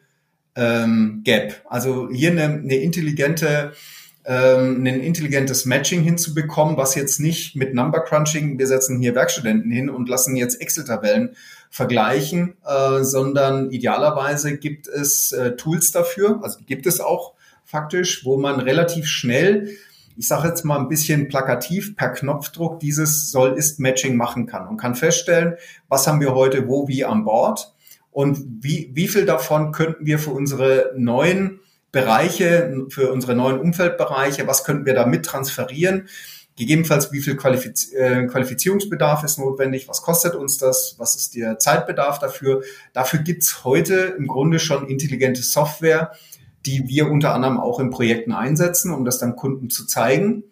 ähm, 0.55 1.21
Gap? 1.25 1.61
Also 1.69 2.09
hier 2.11 2.31
eine, 2.31 2.45
eine 2.45 2.77
intelligente 2.77 3.75
ähm, 4.27 4.83
ein 4.85 5.01
intelligentes 5.01 5.67
Matching 5.67 6.03
hinzubekommen, 6.03 6.77
was 6.77 6.95
jetzt 6.95 7.21
nicht 7.21 7.57
mit 7.57 7.75
Number 7.75 8.01
Crunching, 8.01 8.59
wir 8.59 8.67
setzen 8.67 8.99
hier 8.99 9.15
Werkstudenten 9.15 9.71
hin 9.71 9.91
und 9.91 10.09
lassen 10.09 10.37
jetzt 10.37 10.61
Excel-Tabellen 10.61 11.37
vergleichen, 11.71 12.57
äh, 12.67 13.03
sondern 13.03 13.71
idealerweise 13.71 14.57
gibt 14.57 14.89
es 14.89 15.33
äh, 15.33 15.57
Tools 15.57 15.91
dafür, 15.91 16.41
also 16.43 16.61
gibt 16.65 16.87
es 16.87 17.01
auch 17.01 17.35
faktisch, 17.65 18.25
wo 18.25 18.39
man 18.39 18.61
relativ 18.61 19.07
schnell, 19.07 19.77
ich 20.17 20.29
sage 20.29 20.49
jetzt 20.49 20.65
mal 20.65 20.79
ein 20.79 20.89
bisschen 20.89 21.29
plakativ, 21.29 21.97
per 21.97 22.11
Knopfdruck 22.11 22.79
dieses 22.81 23.31
Soll-Ist-Matching 23.31 24.17
machen 24.17 24.47
kann 24.47 24.69
und 24.69 24.77
kann 24.77 24.95
feststellen, 24.95 25.57
was 25.89 26.07
haben 26.07 26.21
wir 26.21 26.35
heute 26.35 26.69
wo 26.69 26.89
wie 26.89 27.05
an 27.05 27.25
Bord 27.25 27.75
und 28.11 28.39
wie, 28.63 28.91
wie 28.95 29.09
viel 29.09 29.27
davon 29.27 29.73
könnten 29.73 30.07
wir 30.07 30.19
für 30.19 30.31
unsere 30.31 30.93
neuen 30.97 31.61
Bereiche, 31.95 32.87
für 32.91 33.11
unsere 33.11 33.35
neuen 33.35 33.59
Umfeldbereiche, 33.59 34.47
was 34.47 34.65
könnten 34.65 34.85
wir 34.85 34.93
da 34.93 35.07
mit 35.07 35.25
transferieren? 35.25 36.09
Gegebenenfalls, 36.57 37.11
wie 37.13 37.21
viel 37.21 37.37
Qualifiz 37.37 37.93
äh, 37.93 38.27
Qualifizierungsbedarf 38.27 39.25
ist 39.25 39.39
notwendig? 39.39 39.89
Was 39.89 40.03
kostet 40.03 40.35
uns 40.35 40.59
das? 40.59 40.97
Was 40.99 41.17
ist 41.17 41.35
der 41.35 41.59
Zeitbedarf 41.59 42.19
dafür? 42.19 42.63
Dafür 42.93 43.21
gibt's 43.21 43.65
heute 43.65 44.15
im 44.19 44.27
Grunde 44.27 44.59
schon 44.59 44.89
intelligente 44.89 45.43
Software, 45.43 46.13
die 46.67 46.87
wir 46.89 47.11
unter 47.11 47.33
anderem 47.33 47.59
auch 47.59 47.81
in 47.81 47.91
Projekten 47.91 48.33
einsetzen, 48.33 48.93
um 48.93 49.05
das 49.05 49.19
dann 49.19 49.37
Kunden 49.37 49.71
zu 49.71 49.87
zeigen. 49.87 50.45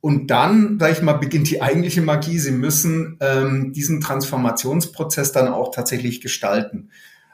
Und 0.00 0.28
dann, 0.28 0.78
sage 0.78 0.92
ich 0.92 1.02
mal, 1.02 1.14
beginnt 1.14 1.50
die 1.50 1.62
eigentliche 1.62 2.02
Magie. 2.02 2.38
Sie 2.38 2.52
müssen 2.52 3.16
ähm, 3.20 3.72
diesen 3.72 4.00
Transformationsprozess 4.00 5.32
dann 5.32 5.48
auch 5.48 5.72
tatsächlich 5.72 6.20
gestalten. 6.20 6.90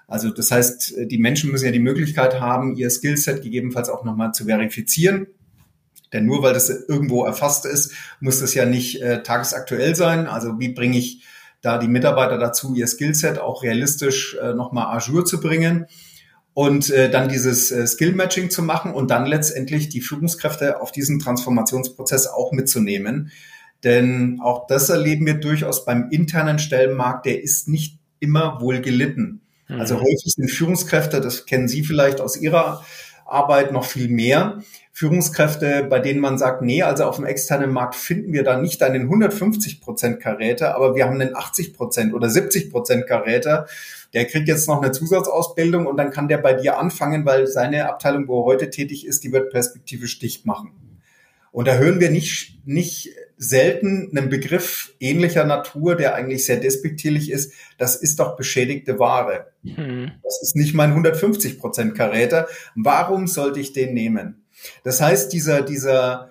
Also 0.07 0.31
das 0.31 0.51
heißt, 0.51 0.95
die 1.07 1.19
Menschen 1.19 1.51
müssen 1.51 1.65
ja 1.65 1.71
die 1.71 1.79
Möglichkeit 1.79 2.41
haben, 2.41 2.77
ihr 2.77 2.91
Skillset 2.91 3.43
gegebenenfalls 3.43 3.89
auch 3.89 4.05
nochmal 4.05 4.33
zu 4.33 4.45
verifizieren. 4.45 5.27
Denn 6.13 6.27
nur 6.27 6.43
weil 6.43 6.55
das 6.55 6.71
irgendwo 6.71 7.25
erfasst 7.25 7.67
ist, 7.67 7.93
muss 8.21 8.41
das 8.41 8.55
ja 8.55 8.67
nicht 8.67 9.03
äh, 9.03 9.23
tagesaktuell 9.23 9.97
sein. 9.97 10.27
Also 10.27 10.61
wie 10.61 10.69
bringe 10.69 10.99
ich 10.99 11.25
da 11.61 11.79
die 11.79 11.89
Mitarbeiter 11.89 12.39
dazu, 12.39 12.75
ihr 12.75 12.87
Skillset 12.87 13.39
auch 13.39 13.63
realistisch 13.63 14.37
äh, 14.41 14.53
nochmal 14.55 14.95
Azure 14.97 15.25
zu 15.25 15.41
bringen 15.41 15.87
und 16.53 16.91
äh, 16.91 17.11
dann 17.11 17.29
dieses 17.29 17.73
äh, 17.73 17.87
Skill-Matching 17.87 18.51
zu 18.51 18.63
machen 18.63 18.93
und 18.93 19.11
dann 19.11 19.27
letztendlich 19.27 19.89
die 19.89 20.01
Führungskräfte 20.01 20.81
auf 20.81 20.93
diesen 20.93 21.19
Transformationsprozess 21.19 22.29
auch 22.29 22.53
mitzunehmen. 22.53 23.33
Denn 23.83 24.41
auch 24.43 24.67
das 24.67 24.89
erleben 24.89 25.27
wir 25.27 25.35
durchaus 25.35 25.85
beim 25.85 26.11
internen 26.11 26.59
Stellenmarkt, 26.59 27.27
der 27.27 27.43
ist 27.43 27.69
nicht 27.69 27.99
immer 28.21 28.61
wohl 28.61 28.81
gelitten. 28.81 29.41
Also 29.68 29.97
mhm. 29.97 30.00
häufig 30.00 30.35
sind 30.35 30.50
Führungskräfte, 30.50 31.21
das 31.21 31.47
kennen 31.47 31.68
Sie 31.68 31.83
vielleicht 31.83 32.21
aus 32.21 32.37
Ihrer 32.37 32.85
Arbeit 33.26 33.73
noch 33.73 33.85
viel 33.85 34.09
mehr, 34.09 34.62
Führungskräfte, 34.92 35.85
bei 35.90 35.99
denen 35.99 36.21
man 36.21 36.38
sagt, 36.38 36.62
nee, 36.62 36.83
also 36.83 37.04
auf 37.04 37.16
dem 37.16 37.25
externen 37.25 37.73
Markt 37.73 37.97
finden 37.97 38.33
wir 38.33 38.44
da 38.44 38.61
nicht 38.61 38.83
einen 38.83 39.02
150 39.02 39.80
Prozent 39.80 40.21
Karäter, 40.21 40.76
aber 40.76 40.94
wir 40.94 41.04
haben 41.04 41.21
einen 41.21 41.35
80 41.35 41.75
Prozent 41.75 42.14
oder 42.14 42.30
70 42.30 42.71
Prozent 42.71 43.06
Karäter. 43.09 43.66
Der 44.12 44.26
kriegt 44.26 44.47
jetzt 44.47 44.68
noch 44.68 44.80
eine 44.80 44.92
Zusatzausbildung 44.92 45.87
und 45.87 45.97
dann 45.97 46.11
kann 46.11 46.28
der 46.28 46.38
bei 46.38 46.52
dir 46.52 46.78
anfangen, 46.78 47.26
weil 47.26 47.49
seine 47.49 47.88
Abteilung, 47.88 48.28
wo 48.28 48.42
er 48.42 48.44
heute 48.44 48.71
tätig 48.71 49.04
ist, 49.04 49.25
die 49.25 49.33
wird 49.33 49.50
perspektivisch 49.50 50.21
dicht 50.21 50.47
machen. 50.47 50.71
Und 51.50 51.66
da 51.66 51.75
hören 51.75 51.99
wir 51.99 52.11
nicht, 52.11 52.61
nicht 52.64 53.11
selten 53.37 54.11
einen 54.17 54.29
Begriff 54.29 54.95
ähnlicher 55.00 55.45
Natur, 55.45 55.97
der 55.97 56.14
eigentlich 56.14 56.47
sehr 56.47 56.59
despektierlich 56.59 57.31
ist. 57.31 57.53
Das 57.79 57.97
ist 57.97 58.21
doch 58.21 58.37
beschädigte 58.37 58.99
Ware. 58.99 59.53
Hm. 59.64 60.12
Das 60.23 60.41
ist 60.43 60.57
nicht 60.57 60.75
mein 60.75 60.91
150 60.91 61.59
Prozent 61.59 61.95
Karäter. 61.95 62.49
Warum 62.75 63.26
sollte 63.26 63.61
ich 63.61 63.73
den 63.73 63.95
nehmen? 63.95 64.45
Das 64.85 65.00
heißt, 65.00 65.33
dieser, 65.33 65.62
dieser, 65.62 66.31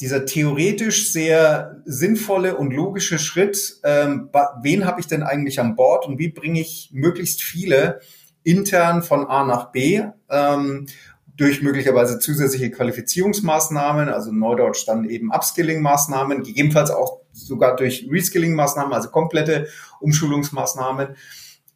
dieser 0.00 0.26
theoretisch 0.26 1.12
sehr 1.12 1.82
sinnvolle 1.84 2.56
und 2.56 2.72
logische 2.72 3.18
Schritt, 3.18 3.80
ähm, 3.84 4.30
wen 4.62 4.86
habe 4.86 5.00
ich 5.00 5.06
denn 5.06 5.22
eigentlich 5.22 5.60
an 5.60 5.76
Bord 5.76 6.06
und 6.06 6.18
wie 6.18 6.28
bringe 6.28 6.60
ich 6.60 6.90
möglichst 6.92 7.42
viele 7.42 8.00
intern 8.42 9.02
von 9.02 9.26
A 9.26 9.44
nach 9.44 9.72
B 9.72 10.02
ähm, 10.30 10.86
durch 11.36 11.62
möglicherweise 11.62 12.18
zusätzliche 12.18 12.70
Qualifizierungsmaßnahmen, 12.70 14.08
also 14.08 14.32
Neudeutsch 14.32 14.86
dann 14.86 15.08
eben 15.08 15.32
Upskilling-Maßnahmen, 15.32 16.42
gegebenenfalls 16.42 16.90
auch 16.90 17.20
sogar 17.32 17.76
durch 17.76 18.06
Reskilling-Maßnahmen, 18.08 18.92
also 18.92 19.10
komplette 19.10 19.68
Umschulungsmaßnahmen. 20.00 21.16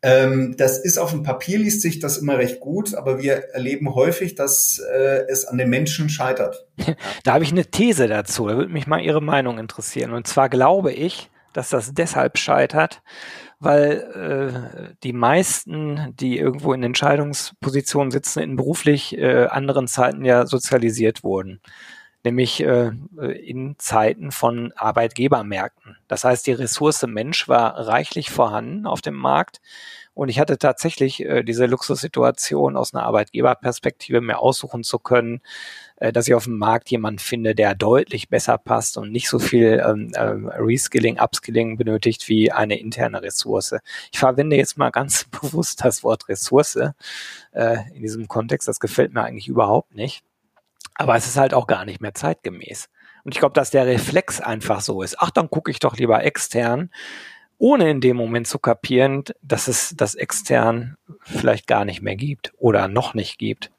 Ähm, 0.00 0.54
das 0.56 0.78
ist 0.78 0.96
auf 0.96 1.10
dem 1.10 1.24
Papier 1.24 1.58
liest 1.58 1.82
sich 1.82 1.98
das 1.98 2.18
immer 2.18 2.38
recht 2.38 2.60
gut, 2.60 2.94
aber 2.94 3.20
wir 3.20 3.34
erleben 3.52 3.94
häufig, 3.96 4.36
dass 4.36 4.78
äh, 4.78 5.24
es 5.28 5.44
an 5.44 5.58
den 5.58 5.70
Menschen 5.70 6.08
scheitert. 6.08 6.66
Da 7.24 7.34
habe 7.34 7.44
ich 7.44 7.50
eine 7.50 7.66
These 7.66 8.06
dazu. 8.06 8.46
Da 8.46 8.56
würde 8.56 8.72
mich 8.72 8.86
mal 8.86 9.00
Ihre 9.00 9.20
Meinung 9.20 9.58
interessieren. 9.58 10.12
Und 10.12 10.26
zwar 10.28 10.48
glaube 10.48 10.92
ich, 10.92 11.30
dass 11.52 11.70
das 11.70 11.92
deshalb 11.94 12.38
scheitert, 12.38 13.02
weil 13.60 14.92
äh, 14.92 14.94
die 15.02 15.12
meisten, 15.12 16.14
die 16.16 16.38
irgendwo 16.38 16.72
in 16.72 16.82
Entscheidungspositionen 16.82 18.10
sitzen, 18.10 18.40
in 18.40 18.56
beruflich 18.56 19.16
äh, 19.16 19.46
anderen 19.46 19.88
Zeiten 19.88 20.24
ja 20.24 20.46
sozialisiert 20.46 21.24
wurden. 21.24 21.60
Nämlich 22.24 22.60
äh, 22.62 22.90
in 23.16 23.76
Zeiten 23.78 24.32
von 24.32 24.72
Arbeitgebermärkten. 24.76 25.96
Das 26.08 26.24
heißt, 26.24 26.46
die 26.46 26.52
Ressource 26.52 27.06
Mensch 27.06 27.48
war 27.48 27.86
reichlich 27.86 28.30
vorhanden 28.30 28.86
auf 28.86 29.00
dem 29.00 29.14
Markt. 29.14 29.60
Und 30.14 30.28
ich 30.28 30.40
hatte 30.40 30.58
tatsächlich 30.58 31.24
äh, 31.24 31.44
diese 31.44 31.66
Luxussituation 31.66 32.76
aus 32.76 32.92
einer 32.92 33.04
Arbeitgeberperspektive 33.04 34.20
mir 34.20 34.40
aussuchen 34.40 34.82
zu 34.82 34.98
können, 34.98 35.42
äh, 36.00 36.12
dass 36.12 36.28
ich 36.28 36.34
auf 36.34 36.44
dem 36.44 36.58
Markt 36.58 36.90
jemanden 36.90 37.18
finde, 37.18 37.54
der 37.54 37.74
deutlich 37.74 38.28
besser 38.28 38.58
passt 38.58 38.96
und 38.98 39.10
nicht 39.10 39.28
so 39.28 39.38
viel 39.38 39.82
ähm, 39.84 40.10
äh, 40.14 40.20
Reskilling, 40.58 41.18
Upskilling 41.18 41.76
benötigt 41.76 42.28
wie 42.28 42.52
eine 42.52 42.78
interne 42.78 43.22
Ressource. 43.22 43.74
Ich 44.12 44.18
verwende 44.18 44.56
jetzt 44.56 44.78
mal 44.78 44.90
ganz 44.90 45.24
bewusst 45.40 45.84
das 45.84 46.04
Wort 46.04 46.28
Ressource 46.28 46.76
äh, 46.76 47.76
in 47.94 48.02
diesem 48.02 48.28
Kontext. 48.28 48.68
Das 48.68 48.80
gefällt 48.80 49.12
mir 49.12 49.24
eigentlich 49.24 49.48
überhaupt 49.48 49.94
nicht. 49.94 50.22
Aber 50.94 51.16
es 51.16 51.26
ist 51.26 51.36
halt 51.36 51.54
auch 51.54 51.66
gar 51.66 51.84
nicht 51.84 52.00
mehr 52.00 52.14
zeitgemäß. 52.14 52.88
Und 53.24 53.34
ich 53.34 53.40
glaube, 53.40 53.54
dass 53.54 53.70
der 53.70 53.86
Reflex 53.86 54.40
einfach 54.40 54.80
so 54.80 55.02
ist. 55.02 55.16
Ach, 55.18 55.30
dann 55.30 55.50
gucke 55.50 55.70
ich 55.70 55.80
doch 55.80 55.96
lieber 55.96 56.24
extern, 56.24 56.90
ohne 57.58 57.90
in 57.90 58.00
dem 58.00 58.16
Moment 58.16 58.46
zu 58.46 58.58
kapieren, 58.58 59.24
dass 59.42 59.68
es 59.68 59.94
das 59.96 60.14
extern 60.14 60.96
vielleicht 61.22 61.66
gar 61.66 61.84
nicht 61.84 62.02
mehr 62.02 62.16
gibt 62.16 62.52
oder 62.56 62.88
noch 62.88 63.14
nicht 63.14 63.38
gibt. 63.38 63.70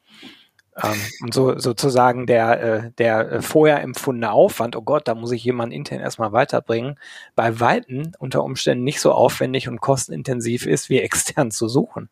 Ähm, 0.83 0.98
und 1.21 1.33
so 1.33 1.57
sozusagen 1.57 2.25
der, 2.25 2.62
äh, 2.62 2.91
der 2.98 3.31
äh, 3.31 3.41
vorher 3.41 3.81
empfundene 3.81 4.31
Aufwand, 4.31 4.75
oh 4.75 4.81
Gott, 4.81 5.07
da 5.07 5.15
muss 5.15 5.31
ich 5.31 5.43
jemanden 5.43 5.74
intern 5.74 6.00
erstmal 6.00 6.31
weiterbringen, 6.31 6.98
bei 7.36 7.59
Weitem 7.59 8.12
unter 8.19 8.43
Umständen 8.43 8.83
nicht 8.83 9.01
so 9.01 9.12
aufwendig 9.12 9.67
und 9.67 9.81
kostenintensiv 9.81 10.65
ist, 10.65 10.89
wie 10.89 11.00
extern 11.00 11.51
zu 11.51 11.67
suchen. 11.67 12.09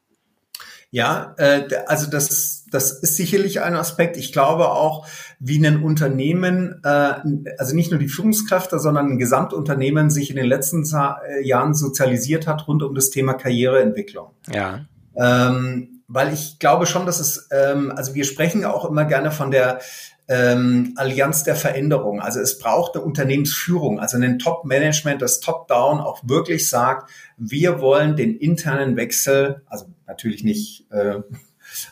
Ja, 0.90 1.36
äh, 1.38 1.68
also 1.86 2.10
das, 2.10 2.66
das 2.72 2.92
ist 2.92 3.18
sicherlich 3.18 3.62
ein 3.62 3.76
Aspekt. 3.76 4.16
Ich 4.16 4.32
glaube 4.32 4.70
auch, 4.70 5.06
wie 5.40 5.66
ein 5.66 5.84
Unternehmen, 5.84 6.80
äh, 6.84 7.14
also 7.58 7.76
nicht 7.76 7.92
nur 7.92 8.00
die 8.00 8.08
Führungskräfte, 8.08 8.80
sondern 8.80 9.12
ein 9.12 9.18
Gesamtunternehmen 9.18 10.10
sich 10.10 10.30
in 10.30 10.38
den 10.38 10.46
letzten 10.46 10.84
äh, 10.86 11.46
Jahren 11.46 11.74
sozialisiert 11.74 12.48
hat 12.48 12.68
rund 12.70 12.84
um 12.84 12.96
das 12.96 13.10
Thema 13.10 13.34
Karriereentwicklung. 13.34 14.32
Ja. 14.50 14.86
Ähm, 15.18 15.97
weil 16.08 16.34
ich 16.34 16.60
glaube 16.60 16.86
schon, 16.86 17.06
dass 17.06 17.20
es, 17.20 17.48
ähm, 17.52 17.92
also 17.96 18.14
wir 18.16 18.24
sprechen 18.24 18.66
auch 18.66 18.86
immer 18.86 19.06
gerne 19.06 19.32
von 19.32 19.52
der 19.52 19.80
ähm, 20.30 20.94
Allianz 20.96 21.44
der 21.44 21.56
Veränderung. 21.56 22.22
Also 22.22 22.40
es 22.40 22.60
braucht 22.60 22.96
eine 22.96 23.04
Unternehmensführung, 23.04 24.00
also 24.00 24.18
ein 24.18 24.40
Top-Management, 24.40 25.22
das 25.22 25.40
Top-Down 25.40 26.00
auch 26.00 26.22
wirklich 26.24 26.70
sagt, 26.70 27.10
wir 27.38 27.80
wollen 27.80 28.16
den 28.16 28.36
internen 28.36 28.98
Wechsel, 28.98 29.62
also 29.68 29.86
natürlich 30.06 30.44
nicht 30.44 30.92
äh, 30.92 31.20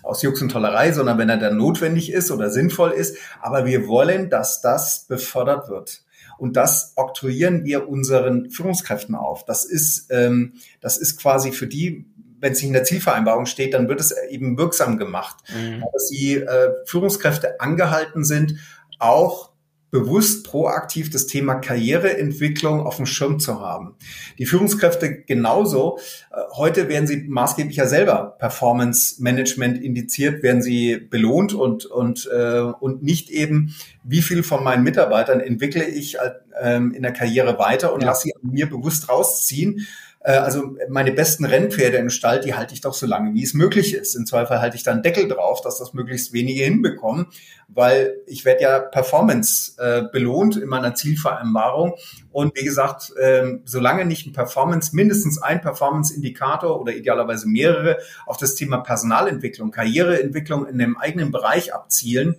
aus 0.03 0.21
Jux 0.21 0.41
und 0.41 0.49
Tollerei, 0.49 0.91
sondern 0.91 1.17
wenn 1.17 1.29
er 1.29 1.37
dann 1.37 1.57
notwendig 1.57 2.11
ist 2.11 2.31
oder 2.31 2.49
sinnvoll 2.49 2.91
ist, 2.91 3.17
aber 3.41 3.65
wir 3.65 3.87
wollen, 3.87 4.29
dass 4.29 4.61
das 4.61 5.05
befördert 5.07 5.69
wird. 5.69 6.01
Und 6.37 6.57
das 6.57 6.93
oktroyieren 6.95 7.63
wir 7.63 7.87
unseren 7.87 8.49
Führungskräften 8.49 9.15
auf. 9.15 9.45
Das 9.45 9.63
ist, 9.63 10.07
ähm, 10.11 10.55
das 10.81 10.97
ist 10.97 11.17
quasi 11.17 11.53
für 11.53 11.67
die 11.67 12.05
wenn 12.45 12.51
es 12.51 12.59
nicht 12.59 12.67
in 12.67 12.73
der 12.73 12.83
Zielvereinbarung 12.83 13.47
steht, 13.47 13.73
dann 13.73 13.89
wird 13.89 13.99
es 13.99 14.13
eben 14.29 14.55
wirksam 14.55 14.99
gemacht. 14.99 15.37
Mhm. 15.49 15.83
Dass 15.91 16.09
die 16.09 16.35
äh, 16.35 16.73
Führungskräfte 16.85 17.59
angehalten 17.59 18.23
sind, 18.23 18.59
auch 18.99 19.49
bewusst 19.89 20.45
proaktiv 20.45 21.09
das 21.09 21.25
Thema 21.25 21.55
Karriereentwicklung 21.55 22.81
auf 22.85 22.97
dem 22.97 23.07
Schirm 23.07 23.39
zu 23.39 23.61
haben. 23.61 23.95
Die 24.37 24.45
Führungskräfte 24.45 25.23
genauso. 25.23 25.97
Äh, 26.31 26.35
heute 26.55 26.87
werden 26.87 27.07
sie 27.07 27.23
maßgeblich 27.27 27.77
ja 27.77 27.87
selber 27.87 28.35
Performance 28.37 29.23
Management 29.23 29.83
indiziert, 29.83 30.43
werden 30.43 30.61
sie 30.61 30.97
belohnt 30.97 31.55
und, 31.55 31.85
und, 31.85 32.29
äh, 32.31 32.59
und 32.59 33.01
nicht 33.01 33.31
eben, 33.31 33.73
wie 34.03 34.21
viel 34.21 34.43
von 34.43 34.63
meinen 34.63 34.83
Mitarbeitern 34.83 35.39
entwickle 35.39 35.83
ich 35.83 36.17
äh, 36.19 36.75
in 36.75 37.01
der 37.01 37.13
Karriere 37.13 37.57
weiter 37.57 37.91
und 37.91 38.01
ja. 38.01 38.09
lasse 38.09 38.23
sie 38.25 38.33
mir 38.43 38.69
bewusst 38.69 39.09
rausziehen, 39.09 39.87
also 40.31 40.75
meine 40.89 41.11
besten 41.11 41.45
Rennpferde 41.45 41.97
im 41.97 42.09
Stall, 42.09 42.39
die 42.39 42.55
halte 42.55 42.73
ich 42.73 42.81
doch 42.81 42.95
so 42.95 43.05
lange, 43.05 43.35
wie 43.35 43.43
es 43.43 43.53
möglich 43.53 43.93
ist. 43.93 44.15
Im 44.15 44.25
Zweifel 44.25 44.59
halte 44.59 44.75
ich 44.75 44.81
dann 44.81 45.03
Deckel 45.03 45.27
drauf, 45.27 45.61
dass 45.61 45.77
das 45.77 45.93
möglichst 45.93 46.33
wenige 46.33 46.63
hinbekommen, 46.63 47.27
weil 47.67 48.15
ich 48.25 48.43
werde 48.43 48.61
ja 48.63 48.79
Performance 48.79 49.73
äh, 49.77 50.03
belohnt 50.11 50.57
in 50.57 50.67
meiner 50.67 50.95
Zielvereinbarung. 50.95 51.93
Und 52.31 52.55
wie 52.55 52.65
gesagt, 52.65 53.13
äh, 53.17 53.59
solange 53.65 54.05
nicht 54.05 54.25
ein 54.25 54.33
Performance, 54.33 54.95
mindestens 54.95 55.39
ein 55.39 55.61
Performance-Indikator 55.61 56.81
oder 56.81 56.95
idealerweise 56.95 57.47
mehrere 57.47 57.97
auf 58.25 58.37
das 58.37 58.55
Thema 58.55 58.77
Personalentwicklung, 58.77 59.69
Karriereentwicklung 59.69 60.65
in 60.65 60.79
dem 60.79 60.97
eigenen 60.97 61.31
Bereich 61.31 61.71
abzielen, 61.75 62.37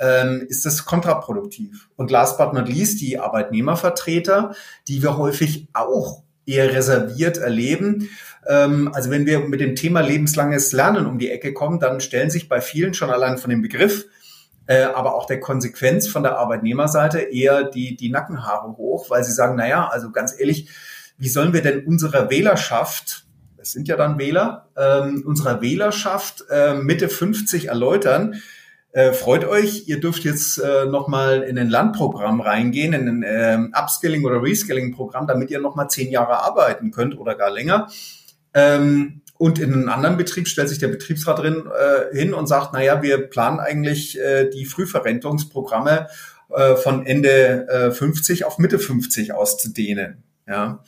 ähm, 0.00 0.46
ist 0.48 0.66
das 0.66 0.84
kontraproduktiv. 0.84 1.88
Und 1.94 2.10
last 2.10 2.38
but 2.38 2.54
not 2.54 2.68
least, 2.68 3.00
die 3.00 3.20
Arbeitnehmervertreter, 3.20 4.54
die 4.88 5.00
wir 5.00 5.16
häufig 5.16 5.68
auch 5.74 6.24
eher 6.46 6.72
reserviert 6.72 7.38
erleben. 7.38 8.08
Ähm, 8.46 8.90
also 8.92 9.10
wenn 9.10 9.26
wir 9.26 9.40
mit 9.40 9.60
dem 9.60 9.76
Thema 9.76 10.00
lebenslanges 10.00 10.72
Lernen 10.72 11.06
um 11.06 11.18
die 11.18 11.30
Ecke 11.30 11.52
kommen, 11.52 11.80
dann 11.80 12.00
stellen 12.00 12.30
sich 12.30 12.48
bei 12.48 12.60
vielen 12.60 12.94
schon 12.94 13.10
allein 13.10 13.38
von 13.38 13.50
dem 13.50 13.62
Begriff, 13.62 14.06
äh, 14.66 14.82
aber 14.82 15.14
auch 15.14 15.26
der 15.26 15.40
Konsequenz 15.40 16.08
von 16.08 16.22
der 16.22 16.38
Arbeitnehmerseite 16.38 17.20
eher 17.20 17.64
die, 17.64 17.96
die 17.96 18.10
Nackenhaare 18.10 18.76
hoch, 18.76 19.10
weil 19.10 19.24
sie 19.24 19.32
sagen, 19.32 19.56
na 19.56 19.68
ja, 19.68 19.88
also 19.88 20.10
ganz 20.10 20.38
ehrlich, 20.38 20.68
wie 21.18 21.28
sollen 21.28 21.52
wir 21.52 21.62
denn 21.62 21.84
unserer 21.84 22.30
Wählerschaft 22.30 23.26
es 23.62 23.72
sind 23.72 23.88
ja 23.88 23.96
dann 23.96 24.18
Wähler, 24.18 24.68
ähm, 24.76 25.22
unserer 25.26 25.60
Wählerschaft 25.60 26.44
äh, 26.50 26.74
Mitte 26.74 27.08
50 27.08 27.68
erläutern, 27.68 28.40
äh, 28.92 29.12
freut 29.12 29.44
euch, 29.44 29.86
ihr 29.86 30.00
dürft 30.00 30.24
jetzt 30.24 30.58
äh, 30.58 30.86
nochmal 30.86 31.42
in 31.42 31.58
ein 31.58 31.70
Landprogramm 31.70 32.40
reingehen, 32.40 32.92
in 32.92 33.08
ein 33.08 33.22
äh, 33.22 33.78
Upskilling- 33.78 34.24
oder 34.24 34.42
Reskilling-Programm, 34.42 35.26
damit 35.26 35.50
ihr 35.50 35.60
nochmal 35.60 35.88
zehn 35.88 36.10
Jahre 36.10 36.42
arbeiten 36.42 36.90
könnt 36.90 37.16
oder 37.16 37.36
gar 37.36 37.50
länger. 37.50 37.88
Ähm, 38.52 39.22
und 39.38 39.58
in 39.58 39.72
einem 39.72 39.88
anderen 39.88 40.16
Betrieb 40.16 40.48
stellt 40.48 40.68
sich 40.68 40.78
der 40.78 40.88
Betriebsrat 40.88 41.38
drin 41.38 41.64
äh, 41.66 42.16
hin 42.16 42.34
und 42.34 42.46
sagt, 42.46 42.72
naja, 42.72 43.00
wir 43.00 43.28
planen 43.28 43.60
eigentlich 43.60 44.18
äh, 44.18 44.50
die 44.50 44.66
Frühverrentungsprogramme 44.66 46.08
äh, 46.50 46.74
von 46.74 47.06
Ende 47.06 47.68
äh, 47.68 47.90
50 47.92 48.44
auf 48.44 48.58
Mitte 48.58 48.78
50 48.78 49.32
auszudehnen. 49.32 50.24
Ja. 50.46 50.82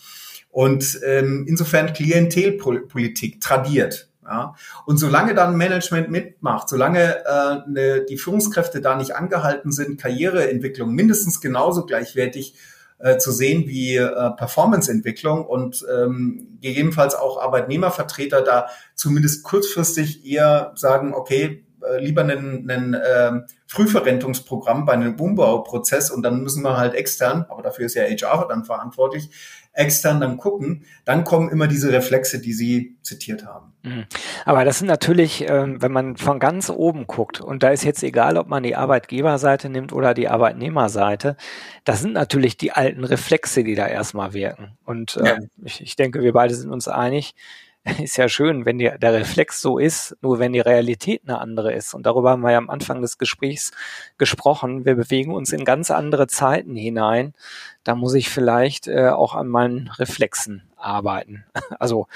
Und 0.51 1.01
ähm, 1.07 1.47
insofern 1.49 1.93
Klientelpolitik 1.93 3.41
tradiert. 3.41 4.12
Ja? 4.25 4.55
Und 4.87 4.99
solange 4.99 5.35
dann 5.35 5.57
Management 5.57 6.11
mitmacht, 6.11 6.69
solange 6.69 7.25
äh, 7.25 7.71
ne, 7.71 8.05
die 8.09 8.19
Führungskräfte 8.19 8.81
da 8.81 8.97
nicht 8.97 9.15
angehalten 9.17 9.73
sind, 9.73 10.01
Karriereentwicklung 10.01 10.93
mindestens 10.93 11.41
genauso 11.41 11.87
gleichwertig 11.87 12.55
äh, 12.99 13.19
zu 13.19 13.33
sehen 13.33 13.67
wie 13.67 13.97
äh, 13.97 14.31
Performanceentwicklung 14.37 15.45
und 15.45 15.85
ähm, 15.93 16.59
gegebenenfalls 16.61 17.15
auch 17.15 17.41
Arbeitnehmervertreter 17.43 18.43
da 18.43 18.69
zumindest 18.95 19.43
kurzfristig 19.43 20.25
eher 20.25 20.73
sagen, 20.77 21.13
okay, 21.13 21.65
äh, 21.83 21.99
lieber 21.99 22.23
einen, 22.23 22.71
einen 22.71 22.95
äh, 22.95 23.41
Frühverrentungsprogramm 23.67 24.85
bei 24.85 24.93
einem 24.93 25.19
Umbauprozess 25.19 26.11
und 26.11 26.23
dann 26.23 26.43
müssen 26.43 26.63
wir 26.63 26.77
halt 26.77 26.95
extern, 26.95 27.47
aber 27.49 27.63
dafür 27.63 27.87
ist 27.87 27.95
ja 27.95 28.05
HR 28.05 28.47
dann 28.49 28.65
verantwortlich, 28.65 29.31
extern 29.73 30.21
dann 30.21 30.37
gucken, 30.37 30.85
dann 31.05 31.25
kommen 31.25 31.51
immer 31.51 31.67
diese 31.67 31.91
Reflexe, 31.91 32.39
die 32.39 32.53
Sie 32.53 32.99
zitiert 33.03 33.47
haben. 33.47 33.72
Mhm. 33.83 34.07
Aber 34.45 34.65
das 34.65 34.79
sind 34.79 34.87
natürlich, 34.87 35.49
ähm, 35.49 35.83
wenn 35.83 35.93
man 35.93 36.17
von 36.17 36.39
ganz 36.39 36.71
oben 36.71 37.07
guckt, 37.07 37.41
und 37.41 37.63
da 37.63 37.71
ist 37.71 37.85
jetzt 37.85 38.03
egal, 38.03 38.37
ob 38.37 38.49
man 38.49 38.63
die 38.63 38.77
Arbeitgeberseite 38.77 39.69
nimmt 39.69 39.93
oder 39.93 40.15
die 40.15 40.29
Arbeitnehmerseite, 40.29 41.37
das 41.85 42.01
sind 42.01 42.13
natürlich 42.13 42.57
die 42.57 42.73
alten 42.73 43.05
Reflexe, 43.05 43.65
die 43.65 43.75
da 43.75 43.87
erstmal 43.87 44.33
wirken. 44.35 44.77
Und 44.85 45.17
ja. 45.17 45.35
Ähm, 45.35 45.51
ich, 45.65 45.81
ich 45.81 45.97
denke, 45.97 46.23
wir 46.23 46.33
beide 46.33 46.55
sind 46.55 46.71
uns 46.71 46.89
einig, 46.89 47.35
ist 48.01 48.17
ja 48.17 48.29
schön, 48.29 48.65
wenn 48.65 48.79
die, 48.79 48.91
der 49.01 49.13
Reflex 49.13 49.61
so 49.61 49.79
ist, 49.79 50.17
nur 50.23 50.39
wenn 50.39 50.53
die 50.53 50.61
Realität 50.61 51.23
eine 51.25 51.39
andere 51.39 51.73
ist. 51.73 51.95
Und 51.95 52.07
darüber 52.07 52.31
haben 52.31 52.43
wir 52.43 52.53
ja 52.53 52.59
am 52.59 52.71
Anfang 52.71 53.03
des 53.03 53.19
Gesprächs 53.19 53.73
gesprochen. 54.19 54.85
Wir 54.85 54.95
bewegen 54.95 55.35
uns 55.35 55.53
in 55.53 55.65
ganz 55.65 55.91
andere 55.91 56.29
Zeiten 56.29 56.77
hinein. 56.77 57.35
Da 57.83 57.97
muss 57.97 58.15
ich 58.15 58.31
vielleicht 58.31 58.87
äh, 58.87 59.09
auch 59.09 59.35
an 59.35 59.49
meinen 59.49 59.89
Reflexen 59.89 60.63
arbeiten. 60.77 61.45
Also 61.79 62.07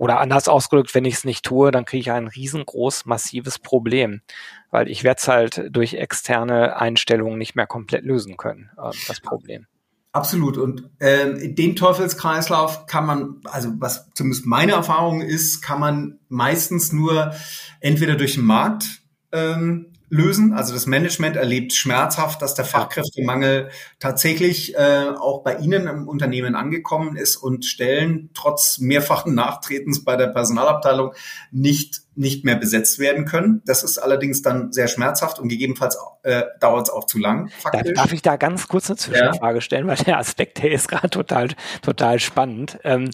oder 0.00 0.18
anders 0.18 0.48
ausgedrückt, 0.48 0.94
wenn 0.94 1.04
ich 1.04 1.12
es 1.12 1.24
nicht 1.24 1.44
tue, 1.44 1.70
dann 1.70 1.84
kriege 1.84 2.00
ich 2.00 2.10
ein 2.10 2.26
riesengroß, 2.26 3.04
massives 3.04 3.58
Problem, 3.58 4.22
weil 4.70 4.88
ich 4.88 5.04
werde 5.04 5.18
es 5.18 5.28
halt 5.28 5.62
durch 5.68 5.92
externe 5.92 6.78
Einstellungen 6.78 7.36
nicht 7.36 7.54
mehr 7.54 7.66
komplett 7.66 8.04
lösen 8.04 8.38
können, 8.38 8.70
äh, 8.78 8.92
das 9.08 9.20
Problem. 9.20 9.66
Absolut. 10.12 10.56
Und 10.56 10.88
ähm, 11.00 11.54
den 11.54 11.76
Teufelskreislauf 11.76 12.86
kann 12.86 13.04
man, 13.04 13.40
also 13.44 13.72
was 13.74 14.08
zumindest 14.14 14.46
meine 14.46 14.72
Erfahrung 14.72 15.20
ist, 15.20 15.60
kann 15.60 15.78
man 15.78 16.18
meistens 16.30 16.94
nur 16.94 17.34
entweder 17.80 18.16
durch 18.16 18.36
den 18.36 18.44
Markt 18.44 19.02
ähm, 19.32 19.89
lösen. 20.10 20.52
Also 20.52 20.74
das 20.74 20.86
Management 20.86 21.36
erlebt 21.36 21.72
schmerzhaft, 21.72 22.42
dass 22.42 22.54
der 22.54 22.64
Fachkräftemangel 22.64 23.70
tatsächlich 24.00 24.74
äh, 24.76 25.06
auch 25.16 25.42
bei 25.42 25.56
Ihnen 25.58 25.86
im 25.86 26.08
Unternehmen 26.08 26.56
angekommen 26.56 27.16
ist 27.16 27.36
und 27.36 27.64
Stellen 27.64 28.30
trotz 28.34 28.78
mehrfachen 28.78 29.34
Nachtretens 29.34 30.04
bei 30.04 30.16
der 30.16 30.26
Personalabteilung 30.26 31.12
nicht 31.52 32.02
nicht 32.16 32.44
mehr 32.44 32.56
besetzt 32.56 32.98
werden 32.98 33.24
können. 33.24 33.62
Das 33.64 33.82
ist 33.82 33.96
allerdings 33.96 34.42
dann 34.42 34.72
sehr 34.72 34.88
schmerzhaft 34.88 35.38
und 35.38 35.48
gegebenenfalls 35.48 35.96
äh, 36.22 36.42
dauert 36.60 36.88
es 36.88 36.92
auch 36.92 37.06
zu 37.06 37.18
lang. 37.18 37.48
Faktisch. 37.48 37.94
Darf 37.94 38.12
ich 38.12 38.20
da 38.20 38.36
ganz 38.36 38.68
kurz 38.68 38.90
eine 38.90 38.98
Zwischenfrage 38.98 39.58
ja. 39.58 39.60
stellen, 39.62 39.86
weil 39.86 39.96
der 39.96 40.18
Aspekt, 40.18 40.62
der 40.62 40.72
ist 40.72 40.88
gerade 40.88 41.08
total, 41.08 41.48
total 41.80 42.18
spannend. 42.18 42.78
Ähm, 42.84 43.06
äh, 43.06 43.10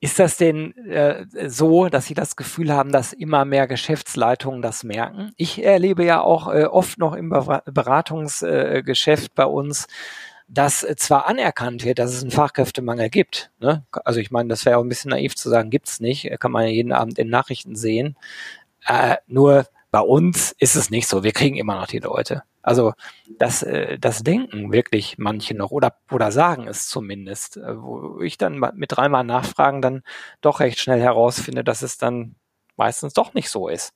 ist 0.00 0.18
das 0.18 0.36
denn 0.36 0.76
äh, 0.86 1.26
so, 1.48 1.88
dass 1.88 2.06
Sie 2.06 2.14
das 2.14 2.36
Gefühl 2.36 2.72
haben, 2.72 2.92
dass 2.92 3.12
immer 3.12 3.44
mehr 3.44 3.66
Geschäftsleitungen 3.66 4.62
das 4.62 4.84
merken? 4.84 5.32
Ich 5.36 5.62
erlebe 5.62 6.04
ja 6.04 6.20
auch 6.20 6.52
äh, 6.52 6.64
oft 6.64 6.98
noch 6.98 7.14
im 7.14 7.28
Beratungsgeschäft 7.28 9.34
bei 9.34 9.44
uns, 9.44 9.86
dass 10.48 10.86
zwar 10.96 11.26
anerkannt 11.26 11.84
wird, 11.84 11.98
dass 11.98 12.14
es 12.14 12.22
einen 12.22 12.30
Fachkräftemangel 12.30 13.10
gibt. 13.10 13.50
Ne? 13.60 13.84
Also 14.04 14.18
ich 14.18 14.30
meine, 14.30 14.48
das 14.48 14.64
wäre 14.64 14.78
auch 14.78 14.82
ein 14.82 14.88
bisschen 14.88 15.10
naiv 15.10 15.36
zu 15.36 15.50
sagen, 15.50 15.68
gibt's 15.68 16.00
nicht. 16.00 16.30
Kann 16.40 16.52
man 16.52 16.64
ja 16.64 16.70
jeden 16.70 16.92
Abend 16.92 17.18
in 17.18 17.28
Nachrichten 17.28 17.76
sehen. 17.76 18.16
Äh, 18.86 19.16
nur 19.26 19.66
bei 19.90 20.00
uns 20.00 20.54
ist 20.58 20.76
es 20.76 20.90
nicht 20.90 21.08
so. 21.08 21.22
Wir 21.22 21.32
kriegen 21.32 21.56
immer 21.56 21.76
noch 21.76 21.86
die 21.86 21.98
Leute. 21.98 22.42
Also 22.62 22.92
das, 23.38 23.62
äh, 23.62 23.98
das 23.98 24.22
denken 24.22 24.72
wirklich 24.72 25.16
manche 25.16 25.54
noch 25.54 25.70
oder, 25.70 25.94
oder 26.10 26.32
sagen 26.32 26.68
es 26.68 26.88
zumindest, 26.88 27.56
äh, 27.56 27.80
wo 27.80 28.20
ich 28.20 28.36
dann 28.36 28.58
mit 28.74 28.92
dreimal 28.92 29.24
Nachfragen 29.24 29.80
dann 29.80 30.02
doch 30.40 30.60
recht 30.60 30.78
schnell 30.78 31.00
herausfinde, 31.00 31.64
dass 31.64 31.82
es 31.82 31.96
dann 31.96 32.34
meistens 32.76 33.14
doch 33.14 33.32
nicht 33.34 33.48
so 33.48 33.68
ist. 33.68 33.94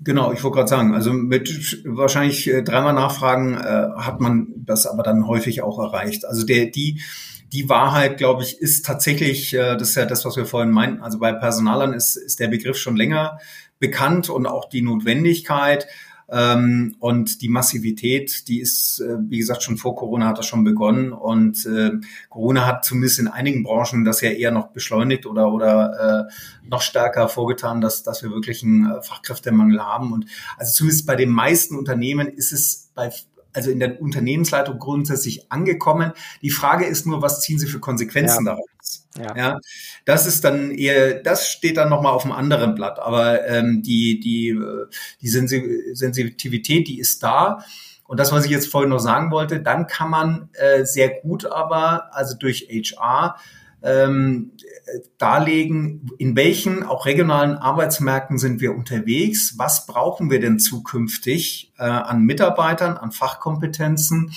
Genau, 0.00 0.32
ich 0.32 0.42
wollte 0.42 0.56
gerade 0.56 0.68
sagen, 0.68 0.94
also 0.94 1.12
mit 1.12 1.82
wahrscheinlich 1.84 2.48
äh, 2.48 2.62
dreimal 2.62 2.94
Nachfragen 2.94 3.54
äh, 3.54 3.88
hat 3.96 4.20
man 4.20 4.48
das 4.56 4.86
aber 4.86 5.02
dann 5.02 5.26
häufig 5.26 5.62
auch 5.62 5.78
erreicht. 5.78 6.24
Also 6.24 6.46
der, 6.46 6.66
die, 6.66 7.02
die 7.52 7.68
Wahrheit, 7.68 8.18
glaube 8.18 8.42
ich, 8.42 8.60
ist 8.60 8.84
tatsächlich, 8.84 9.54
äh, 9.54 9.76
das 9.76 9.90
ist 9.90 9.94
ja 9.96 10.06
das, 10.06 10.24
was 10.24 10.36
wir 10.36 10.46
vorhin 10.46 10.70
meinten, 10.70 11.02
also 11.02 11.18
bei 11.18 11.32
Personalern 11.32 11.92
ist, 11.92 12.16
ist 12.16 12.40
der 12.40 12.48
Begriff 12.48 12.76
schon 12.76 12.96
länger 12.96 13.38
bekannt 13.78 14.28
und 14.28 14.46
auch 14.46 14.68
die 14.68 14.82
Notwendigkeit. 14.82 15.86
Ähm, 16.30 16.94
und 16.98 17.40
die 17.40 17.48
Massivität, 17.48 18.48
die 18.48 18.60
ist, 18.60 19.00
äh, 19.00 19.16
wie 19.28 19.38
gesagt, 19.38 19.62
schon 19.62 19.78
vor 19.78 19.96
Corona 19.96 20.26
hat 20.26 20.38
das 20.38 20.46
schon 20.46 20.62
begonnen. 20.62 21.12
Und 21.12 21.64
äh, 21.64 21.92
Corona 22.28 22.66
hat 22.66 22.84
zumindest 22.84 23.18
in 23.18 23.28
einigen 23.28 23.62
Branchen 23.62 24.04
das 24.04 24.20
ja 24.20 24.30
eher 24.30 24.50
noch 24.50 24.68
beschleunigt 24.68 25.24
oder, 25.24 25.50
oder 25.50 26.28
äh, 26.28 26.68
noch 26.68 26.82
stärker 26.82 27.28
vorgetan, 27.28 27.80
dass, 27.80 28.02
dass 28.02 28.22
wir 28.22 28.30
wirklich 28.30 28.62
einen 28.62 28.90
äh, 28.90 29.02
Fachkräftemangel 29.02 29.82
haben. 29.82 30.12
Und 30.12 30.26
also 30.58 30.72
zumindest 30.72 31.06
bei 31.06 31.16
den 31.16 31.30
meisten 31.30 31.76
Unternehmen 31.76 32.28
ist 32.28 32.52
es 32.52 32.90
bei 32.94 33.10
also 33.58 33.72
in 33.72 33.80
der 33.80 34.00
Unternehmensleitung 34.00 34.78
grundsätzlich 34.78 35.50
angekommen. 35.50 36.12
Die 36.42 36.50
Frage 36.50 36.86
ist 36.86 37.06
nur, 37.06 37.22
was 37.22 37.40
ziehen 37.40 37.58
Sie 37.58 37.66
für 37.66 37.80
Konsequenzen 37.80 38.46
ja. 38.46 38.52
daraus? 38.52 39.06
Ja. 39.18 39.36
ja. 39.36 39.60
das 40.04 40.26
ist 40.26 40.44
dann 40.44 40.70
eher, 40.70 41.14
das 41.14 41.48
steht 41.48 41.76
dann 41.76 41.88
nochmal 41.88 42.12
auf 42.12 42.24
einem 42.24 42.34
anderen 42.34 42.76
Blatt. 42.76 43.00
Aber 43.00 43.44
ähm, 43.48 43.82
die, 43.82 44.20
die, 44.20 44.50
äh, 44.50 44.86
die 45.20 45.28
Sensitivität, 45.28 46.86
die 46.86 47.00
ist 47.00 47.20
da. 47.24 47.64
Und 48.04 48.20
das, 48.20 48.30
was 48.30 48.44
ich 48.44 48.52
jetzt 48.52 48.70
vorhin 48.70 48.90
noch 48.90 49.00
sagen 49.00 49.32
wollte, 49.32 49.60
dann 49.60 49.88
kann 49.88 50.08
man 50.08 50.50
äh, 50.52 50.84
sehr 50.84 51.08
gut 51.08 51.44
aber, 51.44 52.14
also 52.14 52.36
durch 52.38 52.68
HR, 52.70 53.36
ähm, 53.82 54.52
darlegen, 55.18 56.10
in 56.18 56.36
welchen 56.36 56.82
auch 56.82 57.06
regionalen 57.06 57.56
Arbeitsmärkten 57.56 58.38
sind 58.38 58.60
wir 58.60 58.74
unterwegs, 58.74 59.54
was 59.56 59.86
brauchen 59.86 60.30
wir 60.30 60.40
denn 60.40 60.58
zukünftig 60.58 61.72
äh, 61.78 61.84
an 61.84 62.22
Mitarbeitern, 62.22 62.96
an 62.96 63.12
Fachkompetenzen, 63.12 64.32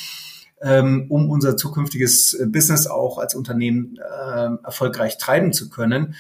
ähm, 0.62 1.08
um 1.10 1.30
unser 1.30 1.58
zukünftiges 1.58 2.38
Business 2.48 2.86
auch 2.86 3.18
als 3.18 3.34
Unternehmen 3.34 3.98
äh, 3.98 4.50
erfolgreich 4.64 5.18
treiben 5.18 5.54
zu 5.54 5.70
können. 5.70 6.16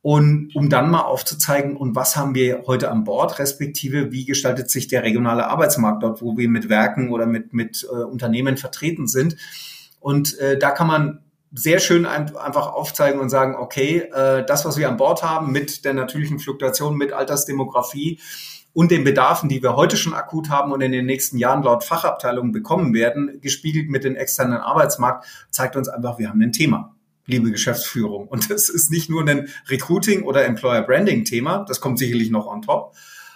Und 0.00 0.54
um 0.54 0.70
dann 0.70 0.88
mal 0.88 1.00
aufzuzeigen, 1.00 1.76
und 1.76 1.96
was 1.96 2.16
haben 2.16 2.36
wir 2.36 2.62
heute 2.68 2.92
an 2.92 3.02
Bord, 3.02 3.40
respektive 3.40 4.12
wie 4.12 4.24
gestaltet 4.24 4.70
sich 4.70 4.86
der 4.86 5.02
regionale 5.02 5.48
Arbeitsmarkt 5.48 6.04
dort, 6.04 6.22
wo 6.22 6.36
wir 6.36 6.48
mit 6.48 6.68
Werken 6.68 7.10
oder 7.10 7.26
mit, 7.26 7.52
mit 7.52 7.84
äh, 7.90 8.04
Unternehmen 8.04 8.56
vertreten 8.56 9.08
sind. 9.08 9.36
Und 9.98 10.38
äh, 10.38 10.58
da 10.58 10.70
kann 10.70 10.86
man 10.86 11.25
sehr 11.52 11.78
schön 11.78 12.06
einfach 12.06 12.72
aufzeigen 12.72 13.20
und 13.20 13.30
sagen, 13.30 13.54
okay, 13.56 14.10
äh, 14.12 14.44
das, 14.44 14.64
was 14.64 14.76
wir 14.76 14.88
an 14.88 14.96
Bord 14.96 15.22
haben 15.22 15.52
mit 15.52 15.84
der 15.84 15.94
natürlichen 15.94 16.38
Fluktuation, 16.38 16.96
mit 16.96 17.12
Altersdemografie 17.12 18.20
und 18.72 18.90
den 18.90 19.04
Bedarfen, 19.04 19.48
die 19.48 19.62
wir 19.62 19.76
heute 19.76 19.96
schon 19.96 20.12
akut 20.12 20.50
haben 20.50 20.72
und 20.72 20.82
in 20.82 20.92
den 20.92 21.06
nächsten 21.06 21.38
Jahren 21.38 21.62
laut 21.62 21.82
Fachabteilungen 21.82 22.52
bekommen 22.52 22.92
werden, 22.92 23.40
gespiegelt 23.40 23.88
mit 23.88 24.04
dem 24.04 24.16
externen 24.16 24.58
Arbeitsmarkt, 24.58 25.24
zeigt 25.50 25.76
uns 25.76 25.88
einfach, 25.88 26.18
wir 26.18 26.28
haben 26.28 26.42
ein 26.42 26.52
Thema 26.52 26.96
liebe 27.26 27.50
Geschäftsführung. 27.50 28.28
Und 28.28 28.50
das 28.50 28.68
ist 28.68 28.90
nicht 28.90 29.10
nur 29.10 29.26
ein 29.26 29.48
Recruiting- 29.68 30.24
oder 30.24 30.44
Employer-Branding-Thema, 30.44 31.64
das 31.66 31.80
kommt 31.80 31.98
sicherlich 31.98 32.30
noch 32.30 32.46
on 32.46 32.62
top, 32.62 32.94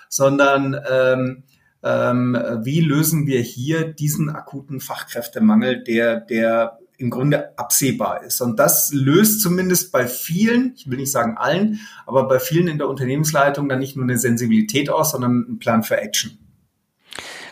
sondern 0.08 0.78
ähm, 0.90 1.42
ähm, 1.82 2.36
wie 2.62 2.80
lösen 2.80 3.26
wir 3.26 3.40
hier 3.40 3.84
diesen 3.84 4.30
akuten 4.30 4.80
Fachkräftemangel, 4.80 5.82
der, 5.82 6.20
der 6.20 6.79
im 7.00 7.10
Grunde 7.10 7.58
absehbar 7.58 8.22
ist. 8.22 8.40
Und 8.40 8.58
das 8.58 8.92
löst 8.92 9.40
zumindest 9.40 9.90
bei 9.90 10.06
vielen, 10.06 10.74
ich 10.76 10.90
will 10.90 10.98
nicht 10.98 11.10
sagen 11.10 11.36
allen, 11.36 11.80
aber 12.06 12.28
bei 12.28 12.38
vielen 12.38 12.68
in 12.68 12.78
der 12.78 12.88
Unternehmensleitung 12.88 13.68
dann 13.68 13.78
nicht 13.78 13.96
nur 13.96 14.04
eine 14.04 14.18
Sensibilität 14.18 14.90
aus, 14.90 15.12
sondern 15.12 15.44
einen 15.46 15.58
Plan 15.58 15.82
für 15.82 15.96
Action. 15.96 16.38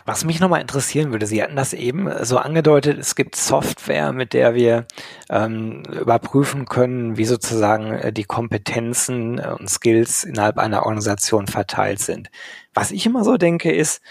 Was 0.05 0.25
mich 0.25 0.39
nochmal 0.39 0.61
interessieren 0.61 1.11
würde, 1.11 1.27
Sie 1.27 1.43
hatten 1.43 1.55
das 1.55 1.73
eben 1.73 2.09
so 2.23 2.37
angedeutet, 2.37 2.97
es 2.97 3.15
gibt 3.15 3.35
Software, 3.35 4.11
mit 4.11 4.33
der 4.33 4.55
wir 4.55 4.85
ähm, 5.29 5.83
überprüfen 5.83 6.65
können, 6.65 7.17
wie 7.17 7.25
sozusagen 7.25 7.91
äh, 7.91 8.13
die 8.13 8.23
Kompetenzen 8.23 9.39
und 9.39 9.69
Skills 9.69 10.23
innerhalb 10.23 10.57
einer 10.57 10.83
Organisation 10.83 11.47
verteilt 11.47 11.99
sind. 11.99 12.31
Was 12.73 12.91
ich 12.91 13.05
immer 13.05 13.23
so 13.23 13.37
denke, 13.37 13.71
ist, 13.71 14.01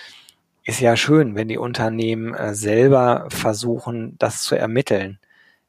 ist 0.62 0.80
ja 0.80 0.96
schön, 0.96 1.34
wenn 1.34 1.48
die 1.48 1.58
Unternehmen 1.58 2.34
äh, 2.34 2.54
selber 2.54 3.26
versuchen, 3.30 4.16
das 4.18 4.42
zu 4.42 4.54
ermitteln. 4.54 5.18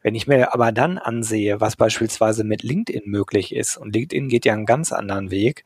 Wenn 0.02 0.16
ich 0.16 0.28
mir 0.28 0.54
aber 0.54 0.72
dann 0.72 0.98
ansehe, 0.98 1.60
was 1.60 1.76
beispielsweise 1.76 2.44
mit 2.44 2.64
LinkedIn 2.64 3.10
möglich 3.10 3.54
ist, 3.54 3.78
und 3.78 3.94
LinkedIn 3.94 4.30
geht 4.30 4.46
ja 4.46 4.54
einen 4.54 4.66
ganz 4.66 4.92
anderen 4.92 5.30
Weg, 5.32 5.66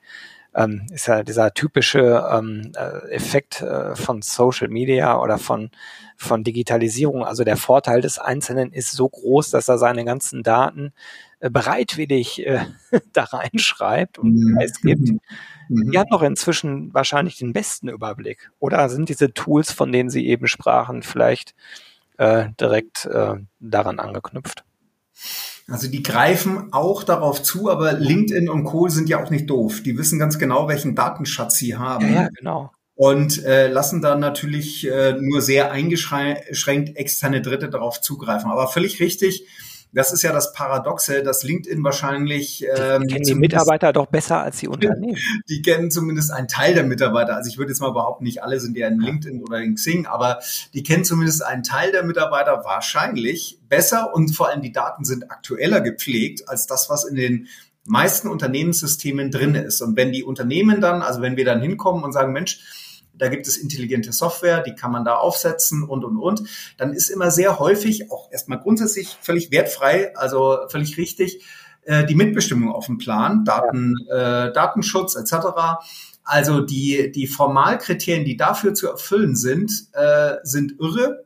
ähm, 0.56 0.86
ist 0.92 1.08
ja 1.08 1.24
dieser 1.24 1.54
typische 1.54 2.26
ähm, 2.32 2.72
äh, 2.76 3.10
Effekt 3.12 3.62
äh, 3.62 3.96
von 3.96 4.22
Social 4.22 4.68
Media 4.68 5.20
oder 5.20 5.38
von, 5.38 5.72
von 6.16 6.44
Digitalisierung. 6.44 7.24
Also 7.24 7.44
der 7.44 7.58
Vorteil 7.58 8.02
des 8.02 8.20
Einzelnen 8.20 8.72
ist 8.72 8.92
so 8.92 9.10
groß, 9.10 9.50
dass 9.50 9.68
er 9.68 9.78
seine 9.78 10.06
ganzen 10.06 10.44
Daten 10.44 10.94
äh, 11.40 11.50
bereitwillig 11.50 12.46
äh, 12.46 12.66
da 13.14 13.24
reinschreibt 13.24 14.20
und 14.20 14.36
mhm. 14.36 14.60
es 14.62 14.82
gibt. 14.82 15.10
Mhm. 15.70 15.92
Die 15.92 15.98
haben 15.98 16.10
doch 16.12 16.22
inzwischen 16.22 16.94
wahrscheinlich 16.94 17.38
den 17.38 17.54
besten 17.54 17.88
Überblick. 17.88 18.52
Oder 18.60 18.90
sind 18.90 19.10
diese 19.10 19.34
Tools, 19.34 19.72
von 19.72 19.92
denen 19.92 20.10
Sie 20.10 20.28
eben 20.28 20.48
sprachen, 20.48 21.04
vielleicht 21.04 21.56
äh, 22.18 22.50
direkt 22.60 23.06
äh, 23.06 23.36
daran 23.60 24.00
angeknüpft. 24.00 24.64
Also 25.70 25.88
die 25.88 26.04
greifen 26.04 26.74
auch 26.74 27.04
darauf 27.04 27.42
zu, 27.42 27.70
aber 27.70 27.94
LinkedIn 27.94 28.50
und 28.50 28.66
Co. 28.66 28.90
sind 28.90 29.08
ja 29.08 29.24
auch 29.24 29.30
nicht 29.30 29.50
doof. 29.50 29.82
Die 29.82 29.98
wissen 29.98 30.20
ganz 30.20 30.38
genau, 30.38 30.68
welchen 30.68 30.96
Datenschatz 30.96 31.56
sie 31.56 31.78
haben. 31.78 32.14
Ja, 32.14 32.24
ja 32.24 32.30
genau. 32.38 32.72
Und 32.96 33.44
äh, 33.44 33.70
lassen 33.70 34.02
dann 34.02 34.20
natürlich 34.20 34.88
äh, 34.88 35.14
nur 35.20 35.42
sehr 35.42 35.72
eingeschränkt 35.72 36.96
externe 36.96 37.42
Dritte 37.42 37.70
darauf 37.70 38.02
zugreifen. 38.02 38.52
Aber 38.52 38.68
völlig 38.68 39.00
richtig, 39.00 39.48
das 39.94 40.12
ist 40.12 40.24
ja 40.24 40.34
das 40.34 40.54
Paradoxe, 40.54 41.22
dass 41.22 41.44
LinkedIn 41.44 41.84
wahrscheinlich. 41.84 42.66
Ähm, 42.76 43.04
die 43.04 43.14
kennen 43.14 43.26
die 43.26 43.36
Mitarbeiter 43.36 43.94
doch 43.94 44.08
besser 44.08 44.42
als 44.42 44.58
die 44.58 44.68
Unternehmen. 44.68 45.18
Die 45.50 45.62
kennen 45.62 45.92
zumindest 45.92 46.32
einen 46.32 46.48
Teil 46.48 46.74
der 46.74 46.84
Mitarbeiter. 46.84 47.36
Also 47.36 47.50
ich 47.50 47.58
würde 47.58 47.72
jetzt 47.72 47.80
mal 47.80 47.92
behaupten, 47.92 48.24
nicht 48.24 48.42
alle 48.42 48.60
sind 48.60 48.76
ja 48.78 48.88
in 48.88 49.00
LinkedIn 49.00 49.44
oder 49.44 49.62
in 49.62 49.76
Xing, 49.76 50.06
aber 50.06 50.40
die 50.74 50.84
kennen 50.84 51.04
zumindest 51.04 51.44
einen 51.44 51.64
Teil 51.64 51.92
der 51.92 52.04
Mitarbeiter 52.04 52.64
wahrscheinlich 52.64 53.60
besser 53.70 54.14
und 54.14 54.36
vor 54.36 54.50
allem 54.50 54.62
die 54.62 54.72
Daten 54.72 55.06
sind 55.06 55.32
aktueller 55.32 55.82
gepflegt 55.82 56.48
als 56.48 56.66
das, 56.66 56.90
was 56.90 57.04
in 57.04 57.16
den 57.16 57.48
meisten 57.86 58.28
Unternehmenssystemen 58.28 59.32
drin 59.32 59.56
ist. 59.56 59.82
Und 59.82 59.96
wenn 59.98 60.12
die 60.12 60.24
Unternehmen 60.24 60.82
dann, 60.82 61.02
also 61.02 61.22
wenn 61.22 61.38
wir 61.38 61.46
dann 61.46 61.62
hinkommen 61.62 62.04
und 62.04 62.14
sagen, 62.14 62.34
Mensch, 62.34 62.93
da 63.14 63.28
gibt 63.30 63.48
es 63.48 63.58
intelligente 63.58 64.12
Software, 64.12 64.62
die 64.62 64.76
kann 64.76 64.92
man 64.92 65.06
da 65.06 65.16
aufsetzen 65.16 65.84
und, 65.84 66.04
und, 66.04 66.18
und. 66.18 66.44
Dann 66.78 66.94
ist 66.94 67.10
immer 67.10 67.32
sehr 67.32 67.60
häufig, 67.60 68.12
auch 68.12 68.32
erstmal 68.32 68.60
grundsätzlich 68.60 69.18
völlig 69.22 69.52
wertfrei, 69.52 70.16
also 70.16 70.58
völlig 70.70 70.98
richtig, 70.98 71.44
äh, 71.84 72.06
die 72.06 72.16
Mitbestimmung 72.16 72.72
auf 72.72 72.88
dem 72.88 72.98
Plan, 72.98 73.46
Daten, 73.46 73.96
äh, 74.10 74.52
Datenschutz 74.52 75.16
etc. 75.16 75.48
Also 76.24 76.62
die, 76.62 77.12
die 77.12 77.28
Formalkriterien, 77.28 78.26
die 78.26 78.38
dafür 78.38 78.74
zu 78.74 78.88
erfüllen 78.88 79.36
sind, 79.36 79.72
äh, 79.94 80.36
sind 80.44 80.80
irre. 80.80 81.23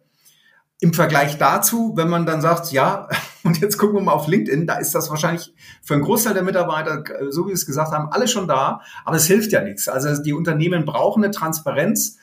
Im 0.80 0.94
Vergleich 0.94 1.40
dazu, 1.40 1.94
wenn 1.96 2.08
man 2.08 2.28
dann 2.28 2.42
sagt, 2.42 2.72
ja, 2.72 3.10
und 3.44 3.60
jetzt 3.60 3.78
gucken 3.78 3.96
wir 3.96 4.04
mal 4.04 4.12
auf 4.12 4.28
LinkedIn, 4.28 4.68
da 4.68 4.76
ist 4.76 4.94
das 4.94 5.10
wahrscheinlich 5.10 5.54
für 5.82 5.96
einen 5.96 6.04
Großteil 6.04 6.34
der 6.34 6.44
Mitarbeiter, 6.44 7.04
äh, 7.20 7.32
so 7.32 7.46
wie 7.46 7.50
wir 7.50 7.56
es 7.56 7.66
gesagt 7.66 7.92
haben, 7.92 8.12
alle 8.12 8.28
schon 8.28 8.48
da, 8.48 8.82
aber 9.04 9.16
es 9.16 9.26
hilft 9.26 9.52
ja 9.52 9.62
nichts. 9.62 9.88
Also 9.88 10.22
die 10.22 10.34
Unternehmen 10.34 10.86
brauchen 10.86 11.24
eine 11.24 11.32
Transparenz. 11.32 12.18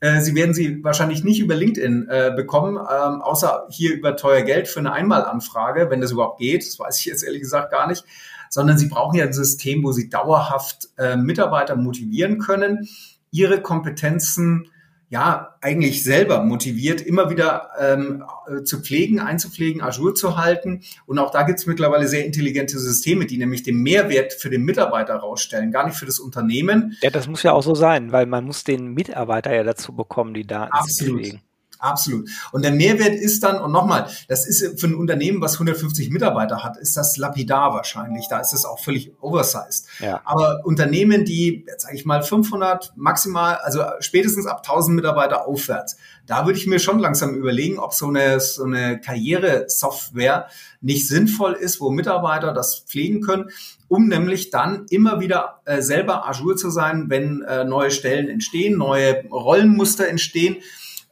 Äh, 0.00 0.20
sie 0.20 0.36
werden 0.36 0.54
sie 0.54 0.84
wahrscheinlich 0.84 1.24
nicht 1.24 1.40
über 1.40 1.56
LinkedIn 1.56 2.08
äh, 2.08 2.32
bekommen, 2.36 2.76
ähm, 2.76 3.20
außer 3.20 3.66
hier 3.68 3.94
über 3.94 4.14
teuer 4.16 4.42
Geld 4.42 4.68
für 4.68 4.78
eine 4.78 4.92
Einmalanfrage, 4.92 5.90
wenn 5.90 6.00
das 6.00 6.12
überhaupt 6.12 6.38
geht. 6.38 6.64
Das 6.64 6.78
weiß 6.78 7.00
ich 7.00 7.06
jetzt 7.06 7.24
ehrlich 7.24 7.42
gesagt 7.42 7.72
gar 7.72 7.88
nicht. 7.88 8.04
Sondern 8.50 8.78
sie 8.78 8.86
brauchen 8.86 9.16
ja 9.16 9.24
ein 9.24 9.34
System, 9.34 9.84
wo 9.84 9.92
sie 9.92 10.08
dauerhaft 10.08 10.88
Mitarbeiter 11.18 11.76
motivieren 11.76 12.38
können, 12.38 12.88
ihre 13.30 13.60
Kompetenzen 13.60 14.70
ja 15.10 15.54
eigentlich 15.60 16.04
selber 16.04 16.42
motiviert, 16.44 17.00
immer 17.00 17.30
wieder 17.30 17.70
ähm, 17.80 18.24
äh, 18.46 18.62
zu 18.62 18.80
pflegen, 18.80 19.20
einzupflegen, 19.20 19.80
Azure 19.80 20.14
zu 20.14 20.36
halten. 20.36 20.82
Und 21.06 21.18
auch 21.18 21.30
da 21.30 21.42
gibt 21.42 21.58
es 21.58 21.66
mittlerweile 21.66 22.08
sehr 22.08 22.26
intelligente 22.26 22.78
Systeme, 22.78 23.26
die 23.26 23.38
nämlich 23.38 23.62
den 23.62 23.82
Mehrwert 23.82 24.34
für 24.34 24.50
den 24.50 24.64
Mitarbeiter 24.64 25.16
rausstellen, 25.16 25.72
gar 25.72 25.86
nicht 25.86 25.96
für 25.96 26.06
das 26.06 26.18
Unternehmen. 26.18 26.96
Ja, 27.02 27.10
das 27.10 27.26
muss 27.26 27.42
ja 27.42 27.52
auch 27.52 27.62
so 27.62 27.74
sein, 27.74 28.12
weil 28.12 28.26
man 28.26 28.44
muss 28.44 28.64
den 28.64 28.92
Mitarbeiter 28.92 29.54
ja 29.54 29.64
dazu 29.64 29.94
bekommen, 29.94 30.34
die 30.34 30.46
Daten 30.46 30.72
Absolut. 30.72 31.24
zu 31.24 31.28
pflegen. 31.28 31.47
Absolut. 31.78 32.28
Und 32.52 32.64
der 32.64 32.72
Mehrwert 32.72 33.14
ist 33.14 33.42
dann, 33.42 33.60
und 33.60 33.70
nochmal, 33.72 34.08
das 34.28 34.46
ist 34.46 34.80
für 34.80 34.86
ein 34.86 34.94
Unternehmen, 34.94 35.40
was 35.40 35.54
150 35.54 36.10
Mitarbeiter 36.10 36.64
hat, 36.64 36.76
ist 36.76 36.96
das 36.96 37.16
lapidar 37.16 37.72
wahrscheinlich. 37.72 38.26
Da 38.28 38.40
ist 38.40 38.52
es 38.52 38.64
auch 38.64 38.80
völlig 38.80 39.12
oversized. 39.20 39.86
Ja. 40.00 40.20
Aber 40.24 40.60
Unternehmen, 40.64 41.24
die, 41.24 41.64
jetzt 41.66 41.82
sage 41.82 41.94
ich 41.94 42.04
mal, 42.04 42.22
500 42.22 42.92
maximal, 42.96 43.56
also 43.62 43.82
spätestens 44.00 44.46
ab 44.46 44.62
1000 44.66 44.96
Mitarbeiter 44.96 45.46
aufwärts, 45.46 45.96
da 46.26 46.44
würde 46.44 46.58
ich 46.58 46.66
mir 46.66 46.78
schon 46.78 46.98
langsam 46.98 47.34
überlegen, 47.34 47.78
ob 47.78 47.94
so 47.94 48.08
eine, 48.08 48.40
so 48.40 48.64
eine 48.64 49.00
Karrieresoftware 49.00 50.48
nicht 50.80 51.08
sinnvoll 51.08 51.54
ist, 51.54 51.80
wo 51.80 51.90
Mitarbeiter 51.90 52.52
das 52.52 52.80
pflegen 52.80 53.20
können, 53.20 53.50
um 53.88 54.08
nämlich 54.08 54.50
dann 54.50 54.86
immer 54.90 55.20
wieder 55.20 55.60
äh, 55.64 55.80
selber 55.80 56.28
Azure 56.28 56.56
zu 56.56 56.70
sein, 56.70 57.06
wenn 57.08 57.42
äh, 57.42 57.64
neue 57.64 57.90
Stellen 57.90 58.28
entstehen, 58.28 58.76
neue 58.76 59.24
Rollenmuster 59.30 60.08
entstehen 60.08 60.56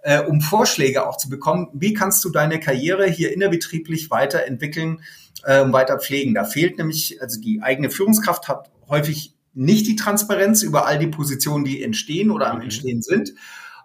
äh, 0.06 0.22
um 0.22 0.40
Vorschläge 0.40 1.04
auch 1.04 1.16
zu 1.16 1.28
bekommen, 1.28 1.66
wie 1.72 1.92
kannst 1.92 2.24
du 2.24 2.30
deine 2.30 2.60
Karriere 2.60 3.06
hier 3.06 3.34
innerbetrieblich 3.34 4.08
weiterentwickeln 4.08 5.02
äh, 5.42 5.60
und 5.60 5.72
weiter 5.72 5.98
pflegen. 5.98 6.32
Da 6.32 6.44
fehlt 6.44 6.78
nämlich, 6.78 7.20
also 7.20 7.40
die 7.40 7.60
eigene 7.60 7.90
Führungskraft 7.90 8.46
hat 8.46 8.70
häufig 8.88 9.34
nicht 9.52 9.88
die 9.88 9.96
Transparenz 9.96 10.62
über 10.62 10.86
all 10.86 11.00
die 11.00 11.08
Positionen, 11.08 11.64
die 11.64 11.82
entstehen 11.82 12.30
oder 12.30 12.52
am 12.52 12.58
mhm. 12.58 12.64
Entstehen 12.64 13.02
sind. 13.02 13.34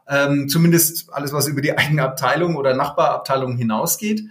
Ähm, 0.08 0.48
zumindest 0.48 1.12
alles, 1.12 1.34
was 1.34 1.48
über 1.48 1.62
die 1.62 1.76
eigene 1.76 2.04
Abteilung 2.04 2.56
oder 2.56 2.76
Nachbarabteilung 2.76 3.58
hinausgeht 3.58 4.22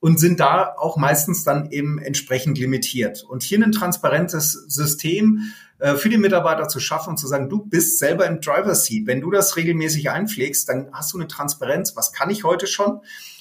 und 0.00 0.18
sind 0.18 0.40
da 0.40 0.74
auch 0.76 0.96
meistens 0.96 1.44
dann 1.44 1.70
eben 1.70 2.00
entsprechend 2.00 2.58
limitiert. 2.58 3.22
Und 3.22 3.44
hier 3.44 3.62
ein 3.62 3.70
transparentes 3.70 4.54
System 4.66 5.52
für 5.78 6.08
die 6.08 6.18
Mitarbeiter 6.18 6.66
zu 6.66 6.80
schaffen 6.80 7.10
und 7.10 7.18
zu 7.18 7.28
sagen, 7.28 7.48
du 7.48 7.64
bist 7.64 8.00
selber 8.00 8.26
im 8.26 8.40
Driver 8.40 8.74
Seat. 8.74 9.06
Wenn 9.06 9.20
du 9.20 9.30
das 9.30 9.56
regelmäßig 9.56 10.10
einpflegst, 10.10 10.68
dann 10.68 10.88
hast 10.92 11.12
du 11.12 11.18
eine 11.18 11.28
Transparenz. 11.28 11.94
Was 11.94 12.12
kann 12.12 12.30
ich 12.30 12.42
heute 12.42 12.66
schon? 12.66 13.00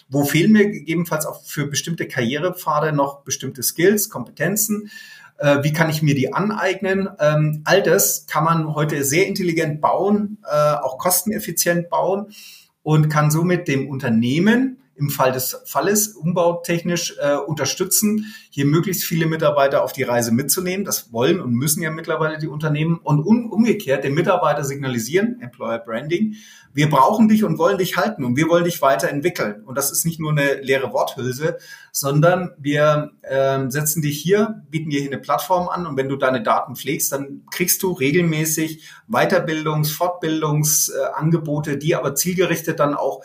Wo 0.09 0.23
fehlen 0.23 0.51
mir 0.51 0.69
gegebenenfalls 0.69 1.25
auch 1.25 1.43
für 1.43 1.67
bestimmte 1.67 2.07
Karrierepfade 2.07 2.93
noch 2.93 3.23
bestimmte 3.23 3.63
Skills, 3.63 4.09
Kompetenzen? 4.09 4.89
Äh, 5.37 5.63
wie 5.63 5.73
kann 5.73 5.89
ich 5.89 6.01
mir 6.01 6.15
die 6.15 6.33
aneignen? 6.33 7.09
Ähm, 7.19 7.61
all 7.65 7.83
das 7.83 8.25
kann 8.27 8.43
man 8.43 8.73
heute 8.73 9.03
sehr 9.03 9.27
intelligent 9.27 9.81
bauen, 9.81 10.37
äh, 10.49 10.75
auch 10.75 10.97
kosteneffizient 10.97 11.89
bauen 11.89 12.27
und 12.83 13.09
kann 13.09 13.31
somit 13.31 13.67
dem 13.67 13.89
Unternehmen 13.89 14.81
im 14.97 15.09
Fall 15.09 15.31
des 15.31 15.61
Falles 15.65 16.09
umbautechnisch 16.09 17.15
äh, 17.19 17.35
unterstützen, 17.35 18.33
hier 18.49 18.65
möglichst 18.65 19.03
viele 19.03 19.27
Mitarbeiter 19.27 19.83
auf 19.83 19.93
die 19.93 20.03
Reise 20.03 20.31
mitzunehmen. 20.31 20.85
Das 20.85 21.13
wollen 21.13 21.39
und 21.39 21.53
müssen 21.53 21.83
ja 21.83 21.91
mittlerweile 21.91 22.37
die 22.39 22.47
Unternehmen 22.47 22.99
und 23.03 23.19
um, 23.19 23.51
umgekehrt 23.51 24.03
den 24.03 24.13
Mitarbeiter 24.13 24.63
signalisieren, 24.63 25.39
Employer 25.41 25.79
Branding, 25.79 26.35
wir 26.73 26.89
brauchen 26.89 27.27
dich 27.27 27.43
und 27.43 27.57
wollen 27.57 27.79
dich 27.79 27.97
halten 27.97 28.23
und 28.23 28.35
wir 28.35 28.49
wollen 28.49 28.63
dich 28.63 28.83
weiterentwickeln. 28.83 29.63
Und 29.63 29.75
das 29.79 29.91
ist 29.91 30.05
nicht 30.05 30.19
nur 30.19 30.29
eine 30.31 30.61
leere 30.61 30.93
Worthülse, 30.93 31.57
sondern 31.91 32.51
wir 32.59 33.13
äh, 33.23 33.67
setzen 33.69 34.03
dich 34.03 34.21
hier, 34.21 34.61
bieten 34.69 34.91
dir 34.91 34.99
hier 34.99 35.09
eine 35.09 35.19
Plattform 35.19 35.69
an 35.69 35.87
und 35.87 35.97
wenn 35.97 36.07
du 36.07 36.17
deine 36.17 36.43
Daten 36.43 36.75
pflegst, 36.75 37.11
dann 37.11 37.41
kriegst 37.49 37.81
du 37.81 37.93
regelmäßig 37.93 38.83
Weiterbildungs-, 39.09 39.91
Fortbildungsangebote, 39.91 41.71
äh, 41.71 41.77
die 41.77 41.95
aber 41.95 42.13
zielgerichtet 42.13 42.79
dann 42.79 42.93
auch 42.93 43.23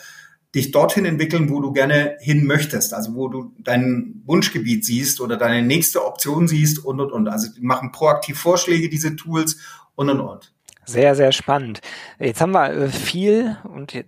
dich 0.55 0.71
dorthin 0.71 1.05
entwickeln, 1.05 1.49
wo 1.49 1.61
du 1.61 1.73
gerne 1.73 2.17
hin 2.21 2.45
möchtest, 2.45 2.93
also 2.93 3.15
wo 3.15 3.29
du 3.29 3.53
dein 3.59 4.23
Wunschgebiet 4.27 4.85
siehst 4.85 5.21
oder 5.21 5.37
deine 5.37 5.63
nächste 5.67 6.05
Option 6.05 6.47
siehst 6.47 6.85
und 6.85 7.01
und 7.01 7.11
und. 7.11 7.29
Also 7.29 7.49
die 7.53 7.63
machen 7.63 7.93
proaktiv 7.93 8.39
Vorschläge, 8.39 8.89
diese 8.89 9.17
Tools 9.17 9.57
und 9.95 10.11
und 10.11 10.21
und. 10.21 10.53
Sehr, 10.85 11.15
sehr 11.15 11.31
spannend. 11.31 11.81
Jetzt 12.19 12.41
haben 12.41 12.53
wir 12.53 12.71
äh, 12.71 12.89
viel 12.89 13.57
und 13.63 13.95
äh, 13.95 14.05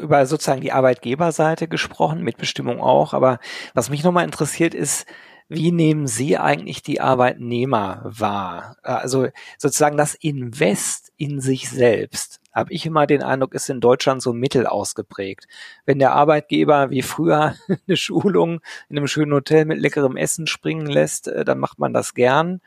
über 0.00 0.24
sozusagen 0.26 0.62
die 0.62 0.72
Arbeitgeberseite 0.72 1.68
gesprochen, 1.68 2.22
Mitbestimmung 2.22 2.80
auch. 2.80 3.12
Aber 3.12 3.38
was 3.74 3.90
mich 3.90 4.02
nochmal 4.02 4.24
interessiert 4.24 4.74
ist, 4.74 5.06
wie 5.48 5.70
nehmen 5.70 6.06
Sie 6.06 6.38
eigentlich 6.38 6.82
die 6.82 7.02
Arbeitnehmer 7.02 8.00
wahr? 8.04 8.76
Also 8.82 9.28
sozusagen 9.58 9.98
das 9.98 10.14
Invest 10.14 11.12
in 11.18 11.40
sich 11.40 11.68
selbst. 11.68 12.40
Habe 12.54 12.72
ich 12.72 12.86
immer 12.86 13.06
den 13.06 13.22
Eindruck, 13.22 13.54
ist 13.54 13.68
in 13.68 13.80
Deutschland 13.80 14.22
so 14.22 14.32
mittel 14.32 14.66
ausgeprägt. 14.66 15.46
Wenn 15.84 15.98
der 15.98 16.12
Arbeitgeber 16.12 16.90
wie 16.90 17.02
früher 17.02 17.54
eine 17.88 17.96
Schulung 17.96 18.60
in 18.88 18.98
einem 18.98 19.08
schönen 19.08 19.32
Hotel 19.32 19.64
mit 19.64 19.80
leckerem 19.80 20.16
Essen 20.16 20.46
springen 20.46 20.86
lässt, 20.86 21.28
äh, 21.28 21.44
dann 21.44 21.58
macht 21.58 21.78
man 21.78 21.92
das 21.92 22.14
gern 22.14 22.60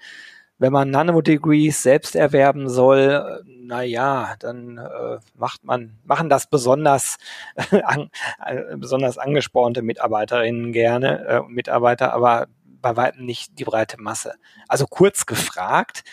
wenn 0.60 0.74
man 0.74 0.90
Nanodegrees 0.90 1.84
selbst 1.84 2.16
erwerben 2.16 2.68
soll, 2.70 3.44
na 3.46 3.84
ja, 3.84 4.36
dann 4.40 4.78
äh, 4.78 5.18
macht 5.36 5.64
man 5.64 5.98
machen 6.04 6.30
das 6.30 6.50
besonders 6.50 7.18
an, 7.84 8.10
äh, 8.44 8.76
besonders 8.76 9.18
angespornte 9.18 9.82
Mitarbeiterinnen 9.82 10.72
gerne 10.72 11.26
äh, 11.26 11.42
Mitarbeiter, 11.48 12.14
aber 12.14 12.48
bei 12.82 12.96
weitem 12.96 13.26
nicht 13.26 13.58
die 13.60 13.64
breite 13.64 14.02
Masse. 14.02 14.36
Also 14.68 14.86
kurz 14.88 15.26
gefragt, 15.26 16.04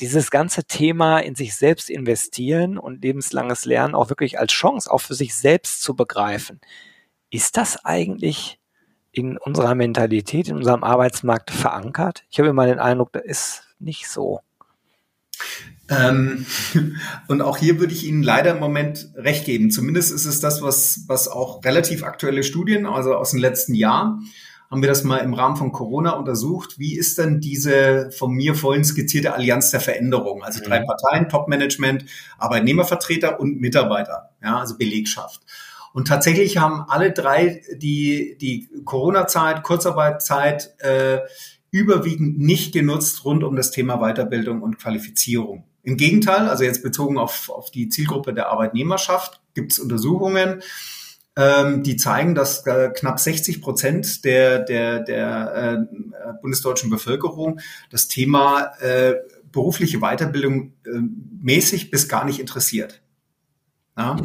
dieses 0.00 0.30
ganze 0.30 0.64
Thema 0.64 1.18
in 1.18 1.34
sich 1.34 1.54
selbst 1.54 1.90
investieren 1.90 2.78
und 2.78 3.02
lebenslanges 3.02 3.64
Lernen 3.64 3.94
auch 3.94 4.08
wirklich 4.08 4.38
als 4.38 4.52
Chance 4.52 4.90
auch 4.90 5.00
für 5.00 5.14
sich 5.14 5.34
selbst 5.34 5.82
zu 5.82 5.94
begreifen. 5.94 6.60
Ist 7.30 7.56
das 7.56 7.84
eigentlich 7.84 8.58
in 9.12 9.38
unserer 9.38 9.74
Mentalität, 9.74 10.48
in 10.48 10.56
unserem 10.56 10.84
Arbeitsmarkt 10.84 11.50
verankert? 11.50 12.24
Ich 12.30 12.38
habe 12.38 12.48
immer 12.48 12.66
den 12.66 12.80
Eindruck, 12.80 13.12
da 13.12 13.20
ist 13.20 13.62
nicht 13.78 14.08
so. 14.08 14.40
Ähm, 15.88 16.46
und 17.28 17.42
auch 17.42 17.56
hier 17.56 17.78
würde 17.78 17.92
ich 17.92 18.04
Ihnen 18.04 18.22
leider 18.22 18.52
im 18.52 18.60
Moment 18.60 19.10
recht 19.14 19.44
geben. 19.44 19.70
Zumindest 19.70 20.12
ist 20.12 20.24
es 20.24 20.40
das, 20.40 20.62
was, 20.62 21.04
was 21.06 21.28
auch 21.28 21.64
relativ 21.64 22.02
aktuelle 22.02 22.42
Studien, 22.42 22.86
also 22.86 23.14
aus 23.14 23.30
dem 23.30 23.40
letzten 23.40 23.74
Jahr, 23.74 24.18
haben 24.74 24.82
wir 24.82 24.88
das 24.88 25.04
mal 25.04 25.18
im 25.18 25.34
Rahmen 25.34 25.54
von 25.54 25.70
Corona 25.70 26.14
untersucht. 26.16 26.80
Wie 26.80 26.98
ist 26.98 27.16
denn 27.18 27.38
diese 27.38 28.10
von 28.10 28.32
mir 28.32 28.56
vorhin 28.56 28.84
skizzierte 28.84 29.32
Allianz 29.32 29.70
der 29.70 29.78
Veränderung? 29.78 30.42
Also 30.42 30.64
drei 30.64 30.80
mhm. 30.80 30.86
Parteien, 30.86 31.28
Top-Management, 31.28 32.06
Arbeitnehmervertreter 32.38 33.38
und 33.38 33.60
Mitarbeiter, 33.60 34.30
ja, 34.42 34.58
also 34.58 34.76
Belegschaft. 34.76 35.42
Und 35.92 36.08
tatsächlich 36.08 36.56
haben 36.56 36.86
alle 36.88 37.12
drei 37.12 37.62
die, 37.76 38.36
die 38.40 38.68
Corona-Zeit, 38.84 39.62
Kurzarbeitszeit, 39.62 40.74
äh, 40.78 41.20
überwiegend 41.70 42.40
nicht 42.40 42.72
genutzt 42.72 43.24
rund 43.24 43.44
um 43.44 43.54
das 43.54 43.70
Thema 43.70 43.98
Weiterbildung 43.98 44.60
und 44.60 44.80
Qualifizierung. 44.80 45.62
Im 45.84 45.96
Gegenteil, 45.96 46.48
also 46.48 46.64
jetzt 46.64 46.82
bezogen 46.82 47.16
auf, 47.16 47.48
auf 47.48 47.70
die 47.70 47.88
Zielgruppe 47.88 48.34
der 48.34 48.48
Arbeitnehmerschaft, 48.48 49.40
gibt 49.54 49.70
es 49.70 49.78
Untersuchungen, 49.78 50.62
ähm, 51.36 51.82
die 51.82 51.96
zeigen, 51.96 52.34
dass 52.34 52.66
äh, 52.66 52.90
knapp 52.94 53.18
60 53.18 53.60
Prozent 53.60 54.24
der, 54.24 54.60
der, 54.60 55.00
der 55.00 55.86
äh, 55.88 56.32
bundesdeutschen 56.40 56.90
Bevölkerung 56.90 57.60
das 57.90 58.08
Thema 58.08 58.72
äh, 58.80 59.14
berufliche 59.50 59.98
Weiterbildung 59.98 60.74
äh, 60.84 60.90
mäßig 61.40 61.90
bis 61.90 62.08
gar 62.08 62.24
nicht 62.24 62.40
interessiert. 62.40 63.02
Ja? 63.96 64.16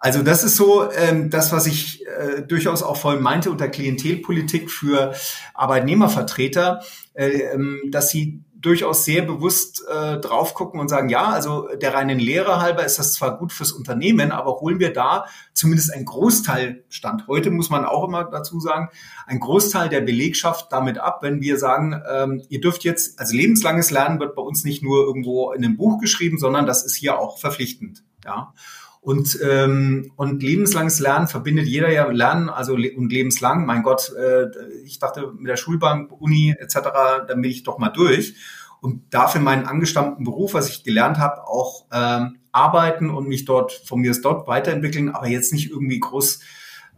Also 0.00 0.22
das 0.22 0.44
ist 0.44 0.56
so 0.56 0.90
ähm, 0.92 1.28
das, 1.28 1.50
was 1.52 1.66
ich 1.66 2.06
äh, 2.06 2.42
durchaus 2.42 2.84
auch 2.84 2.96
voll 2.96 3.18
meinte 3.18 3.50
unter 3.50 3.68
Klientelpolitik 3.68 4.70
für 4.70 5.14
Arbeitnehmervertreter, 5.54 6.82
äh, 7.14 7.28
ähm, 7.52 7.80
dass 7.90 8.10
sie 8.10 8.44
durchaus 8.60 9.04
sehr 9.04 9.22
bewusst 9.22 9.84
äh, 9.88 10.18
drauf 10.18 10.54
gucken 10.54 10.80
und 10.80 10.88
sagen, 10.88 11.08
ja, 11.08 11.26
also 11.28 11.68
der 11.76 11.94
reinen 11.94 12.18
Lehre 12.18 12.60
halber 12.60 12.84
ist 12.84 12.98
das 12.98 13.14
zwar 13.14 13.38
gut 13.38 13.52
fürs 13.52 13.70
Unternehmen, 13.70 14.32
aber 14.32 14.60
holen 14.60 14.80
wir 14.80 14.92
da 14.92 15.26
zumindest 15.52 15.92
ein 15.94 16.04
Großteil, 16.04 16.84
Stand 16.88 17.28
heute 17.28 17.50
muss 17.50 17.70
man 17.70 17.84
auch 17.84 18.06
immer 18.06 18.24
dazu 18.24 18.58
sagen, 18.58 18.88
ein 19.26 19.38
Großteil 19.38 19.88
der 19.88 20.00
Belegschaft 20.00 20.72
damit 20.72 20.98
ab, 20.98 21.22
wenn 21.22 21.40
wir 21.40 21.56
sagen, 21.56 22.02
ähm, 22.10 22.42
ihr 22.48 22.60
dürft 22.60 22.82
jetzt, 22.82 23.20
also 23.20 23.36
lebenslanges 23.36 23.92
Lernen 23.92 24.18
wird 24.18 24.34
bei 24.34 24.42
uns 24.42 24.64
nicht 24.64 24.82
nur 24.82 25.06
irgendwo 25.06 25.52
in 25.52 25.64
einem 25.64 25.76
Buch 25.76 26.00
geschrieben, 26.00 26.38
sondern 26.38 26.66
das 26.66 26.84
ist 26.84 26.96
hier 26.96 27.18
auch 27.18 27.38
verpflichtend. 27.38 28.02
Ja. 28.24 28.52
Und, 29.00 29.38
ähm, 29.42 30.12
und 30.16 30.42
lebenslanges 30.42 30.98
Lernen 30.98 31.28
verbindet 31.28 31.66
jeder 31.66 31.90
ja 31.90 32.06
Lernen, 32.10 32.48
also 32.48 32.76
le 32.76 32.92
und 32.96 33.12
lebenslang. 33.12 33.64
Mein 33.64 33.82
Gott, 33.82 34.12
äh, 34.14 34.46
ich 34.84 34.98
dachte 34.98 35.32
mit 35.36 35.48
der 35.48 35.56
Schulbank, 35.56 36.12
Uni 36.12 36.54
etc., 36.58 36.78
dann 37.26 37.40
bin 37.40 37.50
ich 37.50 37.62
doch 37.62 37.78
mal 37.78 37.90
durch 37.90 38.34
und 38.80 39.12
darf 39.12 39.34
in 39.34 39.42
meinen 39.42 39.66
angestammten 39.66 40.24
Beruf, 40.24 40.54
was 40.54 40.68
ich 40.68 40.84
gelernt 40.84 41.18
habe, 41.18 41.46
auch 41.46 41.86
ähm, 41.92 42.38
arbeiten 42.52 43.10
und 43.10 43.28
mich 43.28 43.44
dort 43.44 43.72
von 43.72 44.00
mir 44.00 44.10
aus 44.10 44.20
dort 44.20 44.46
weiterentwickeln, 44.48 45.10
aber 45.10 45.28
jetzt 45.28 45.52
nicht 45.52 45.70
irgendwie 45.70 46.00
groß 46.00 46.40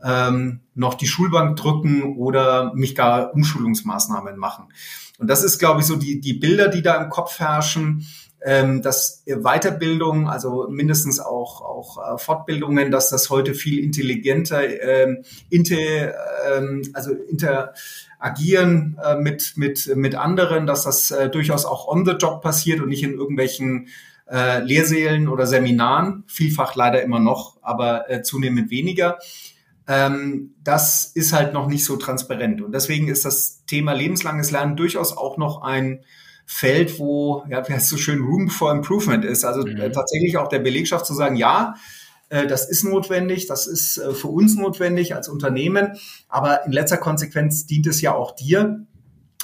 ähm, 0.03 0.61
noch 0.75 0.95
die 0.95 1.07
Schulbank 1.07 1.57
drücken 1.57 2.17
oder 2.17 2.73
mich 2.75 2.95
gar 2.95 3.35
Umschulungsmaßnahmen 3.35 4.37
machen. 4.37 4.69
Und 5.19 5.29
das 5.29 5.45
ist, 5.45 5.59
glaube 5.59 5.81
ich, 5.81 5.87
so 5.87 5.97
die, 5.97 6.21
die 6.21 6.35
Bilder, 6.35 6.69
die 6.69 6.83
da 6.83 7.03
im 7.03 7.11
Kopf 7.11 7.39
herrschen 7.39 8.07
ähm, 8.43 8.83
dass 8.83 9.23
Weiterbildung, 9.27 10.29
also 10.29 10.67
mindestens 10.71 11.21
auch, 11.21 11.61
auch 11.61 12.15
äh, 12.15 12.19
Fortbildungen, 12.19 12.91
dass 12.91 13.11
das 13.11 13.29
heute 13.31 13.55
viel 13.55 13.83
intelligenter, 13.83 14.63
ähm, 14.83 15.25
inter, 15.51 16.15
ähm, 16.55 16.83
also 16.95 17.13
interagieren 17.13 18.99
äh, 19.05 19.17
mit, 19.17 19.55
mit, 19.57 19.95
mit 19.95 20.15
anderen, 20.15 20.67
dass 20.67 20.85
das 20.85 21.11
äh, 21.11 21.29
durchaus 21.29 21.67
auch 21.67 21.87
on 21.87 22.07
the 22.07 22.13
job 22.13 22.41
passiert 22.41 22.81
und 22.81 22.89
nicht 22.89 23.03
in 23.03 23.13
irgendwelchen 23.13 23.89
äh, 24.31 24.61
Lehrsälen 24.61 25.29
oder 25.29 25.47
Seminaren, 25.47 26.25
vielfach 26.27 26.75
leider 26.77 27.03
immer 27.03 27.19
noch, 27.19 27.59
aber 27.63 28.09
äh, 28.11 28.23
zunehmend 28.23 28.71
weniger. 28.71 29.19
Ähm, 29.87 30.55
das 30.63 31.05
ist 31.05 31.33
halt 31.33 31.53
noch 31.53 31.67
nicht 31.67 31.85
so 31.85 31.97
transparent. 31.97 32.63
Und 32.63 32.73
deswegen 32.73 33.09
ist 33.09 33.25
das 33.25 33.65
Thema 33.67 33.93
lebenslanges 33.93 34.51
Lernen 34.51 34.77
durchaus 34.77 35.17
auch 35.17 35.37
noch 35.37 35.63
ein 35.63 36.05
Feld, 36.53 36.99
wo, 36.99 37.45
ja, 37.49 37.67
wie 37.67 37.73
heißt 37.73 37.89
so 37.89 37.97
schön, 37.97 38.23
Room 38.23 38.49
for 38.49 38.73
Improvement 38.73 39.25
ist. 39.25 39.45
Also 39.45 39.65
äh, 39.65 39.89
mhm. 39.89 39.93
tatsächlich 39.93 40.37
auch 40.37 40.49
der 40.49 40.59
Belegschaft 40.59 41.07
zu 41.07 41.15
sagen, 41.15 41.37
ja, 41.37 41.75
äh, 42.29 42.49
das 42.49 42.69
ist 42.69 42.83
notwendig, 42.83 43.47
das 43.47 43.69
ist 43.69 43.99
äh, 43.99 44.13
für 44.13 44.27
uns 44.27 44.57
notwendig 44.57 45.15
als 45.15 45.29
Unternehmen, 45.29 45.97
aber 46.29 46.67
in 46.67 46.73
letzter 46.73 46.97
Konsequenz 46.97 47.67
dient 47.67 47.87
es 47.87 48.01
ja 48.01 48.17
auch 48.17 48.35
dir 48.35 48.85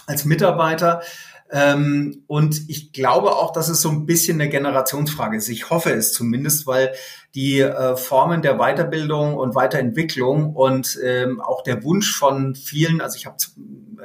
als 0.07 0.25
Mitarbeiter. 0.25 1.01
Ähm, 1.49 2.25
und 2.27 2.69
ich 2.69 2.93
glaube 2.93 3.37
auch, 3.37 3.53
dass 3.53 3.69
es 3.69 3.81
so 3.81 3.89
ein 3.89 4.05
bisschen 4.05 4.41
eine 4.41 4.51
Generationsfrage 4.51 5.37
ist. 5.37 5.49
Ich 5.49 5.71
hoffe 5.71 5.93
es 5.93 6.13
zumindest, 6.13 6.67
weil 6.67 6.93
die 7.37 7.65
Formen 7.95 8.43
der 8.43 8.57
Weiterbildung 8.57 9.37
und 9.37 9.55
Weiterentwicklung 9.55 10.57
und 10.57 10.99
ähm, 11.05 11.41
auch 11.41 11.63
der 11.63 11.85
Wunsch 11.85 12.17
von 12.17 12.57
vielen, 12.57 13.01
also 13.01 13.17
ich 13.17 13.27
habe 13.27 13.37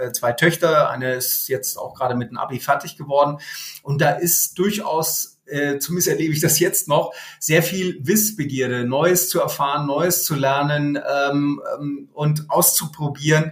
äh, 0.01 0.11
zwei 0.11 0.33
Töchter, 0.33 0.89
eine 0.89 1.13
ist 1.13 1.47
jetzt 1.47 1.77
auch 1.77 1.93
gerade 1.93 2.15
mit 2.15 2.31
dem 2.31 2.37
Abi 2.37 2.59
fertig 2.59 2.97
geworden. 2.97 3.37
Und 3.83 4.01
da 4.01 4.11
ist 4.11 4.57
durchaus 4.57 5.39
äh, 5.45 5.79
zumindest 5.79 6.07
erlebe 6.07 6.33
ich 6.33 6.39
das 6.39 6.59
jetzt 6.59 6.87
noch, 6.87 7.13
sehr 7.39 7.61
viel 7.61 7.99
Wissbegierde, 8.01 8.85
Neues 8.85 9.29
zu 9.29 9.39
erfahren, 9.41 9.85
Neues 9.85 10.23
zu 10.23 10.35
lernen 10.35 10.97
ähm, 10.97 11.61
ähm, 11.77 12.09
und 12.13 12.49
auszuprobieren 12.49 13.51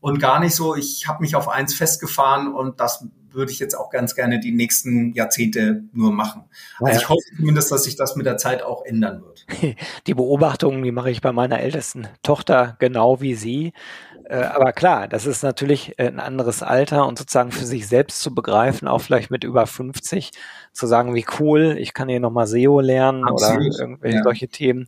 und 0.00 0.18
gar 0.18 0.40
nicht 0.40 0.54
so, 0.54 0.76
ich 0.76 1.08
habe 1.08 1.22
mich 1.22 1.34
auf 1.34 1.48
eins 1.48 1.74
festgefahren 1.74 2.54
und 2.54 2.80
das 2.80 3.04
würde 3.32 3.52
ich 3.52 3.58
jetzt 3.58 3.74
auch 3.74 3.90
ganz 3.90 4.14
gerne 4.14 4.40
die 4.40 4.50
nächsten 4.50 5.12
Jahrzehnte 5.12 5.84
nur 5.92 6.12
machen. 6.12 6.44
Also 6.80 6.92
ja. 6.92 7.00
ich 7.00 7.08
hoffe 7.08 7.22
zumindest, 7.36 7.70
dass 7.70 7.84
sich 7.84 7.96
das 7.96 8.16
mit 8.16 8.26
der 8.26 8.38
Zeit 8.38 8.62
auch 8.62 8.84
ändern 8.84 9.22
wird. 9.22 9.46
Die 10.06 10.14
Beobachtungen, 10.14 10.82
die 10.82 10.90
mache 10.90 11.10
ich 11.10 11.20
bei 11.20 11.32
meiner 11.32 11.60
ältesten 11.60 12.08
Tochter 12.22 12.76
genau 12.80 13.20
wie 13.20 13.34
Sie 13.34 13.72
Äh, 14.30 14.44
aber 14.44 14.72
klar, 14.72 15.08
das 15.08 15.26
ist 15.26 15.42
natürlich 15.42 15.98
äh, 15.98 16.06
ein 16.06 16.20
anderes 16.20 16.62
Alter 16.62 17.08
und 17.08 17.18
sozusagen 17.18 17.50
für 17.50 17.66
sich 17.66 17.88
selbst 17.88 18.22
zu 18.22 18.32
begreifen, 18.32 18.86
auch 18.86 19.00
vielleicht 19.00 19.32
mit 19.32 19.42
über 19.42 19.66
50, 19.66 20.30
zu 20.72 20.86
sagen, 20.86 21.16
wie 21.16 21.26
cool, 21.40 21.74
ich 21.76 21.94
kann 21.94 22.08
hier 22.08 22.20
nochmal 22.20 22.46
SEO 22.46 22.78
lernen 22.78 23.24
Absolut. 23.24 23.74
oder 23.74 23.80
irgendwelche 23.80 24.18
ja. 24.18 24.22
solche 24.22 24.48
Themen. 24.48 24.86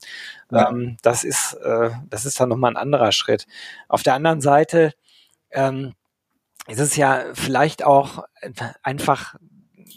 Ja. 0.53 0.71
Ähm, 0.71 0.97
das 1.03 1.25
ist, 1.25 1.55
äh, 1.55 1.91
das 2.09 2.25
ist 2.25 2.39
dann 2.39 2.51
nochmal 2.51 2.71
ein 2.71 2.77
anderer 2.77 3.11
Schritt. 3.11 3.49
Auf 3.89 4.05
der 4.05 4.15
anderen 4.15 4.41
Seite, 4.41 4.93
ähm, 5.51 5.95
ist 6.69 6.79
es 6.79 6.95
ja 6.95 7.25
vielleicht 7.35 7.85
auch 7.85 8.23
einfach 8.85 9.35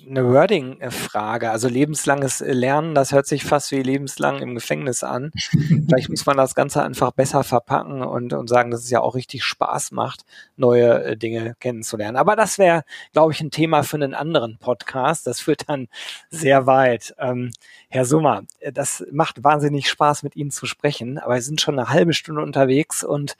eine 0.08 0.26
Wording-Frage. 0.26 1.52
Also 1.52 1.68
lebenslanges 1.68 2.39
Lernen, 2.39 2.96
das 2.96 3.12
hört 3.12 3.26
sich 3.28 3.44
fast 3.44 3.72
wie 3.72 3.82
lebenslang 3.82 4.39
im 4.41 4.56
Gefängnis 4.56 5.04
an. 5.04 5.32
Vielleicht 5.36 6.10
muss 6.10 6.26
man 6.26 6.38
das 6.38 6.56
Ganze 6.56 6.84
einfach 6.84 7.12
besser 7.12 7.44
verpacken 7.44 8.02
und, 8.04 8.34
und 8.34 8.48
sagen, 8.48 8.72
dass 8.72 8.84
es 8.84 8.89
ja 8.89 9.02
auch 9.02 9.15
richtig 9.15 9.44
Spaß 9.44 9.91
macht, 9.91 10.26
neue 10.56 11.04
äh, 11.04 11.18
Dinge 11.18 11.56
kennenzulernen. 11.60 12.18
Aber 12.18 12.36
das 12.36 12.58
wäre, 12.58 12.84
glaube 13.13 13.34
ich, 13.34 13.41
ein 13.41 13.52
Thema 13.52 13.84
für 13.84 13.98
einen 13.98 14.13
anderen 14.13 14.58
Podcast. 14.58 15.28
Das 15.28 15.39
führt 15.39 15.70
dann 15.70 15.88
sehr 16.30 16.65
weit. 16.68 17.15
Ähm, 17.18 17.52
Herr 17.89 18.06
Summer, 18.06 18.44
äh, 18.60 18.72
das 18.72 19.06
macht 19.12 19.44
wahnsinnig 19.44 19.89
Spaß, 19.89 20.24
mit 20.24 20.36
Ihnen 20.36 20.52
zu 20.52 20.65
sprechen, 20.65 21.18
aber 21.18 21.36
wir 21.36 21.41
sind 21.41 21.62
schon 21.62 21.80
eine 21.80 21.89
halbe 21.89 22.13
Stunde 22.13 22.41
unterwegs 22.41 23.04
und 23.04 23.36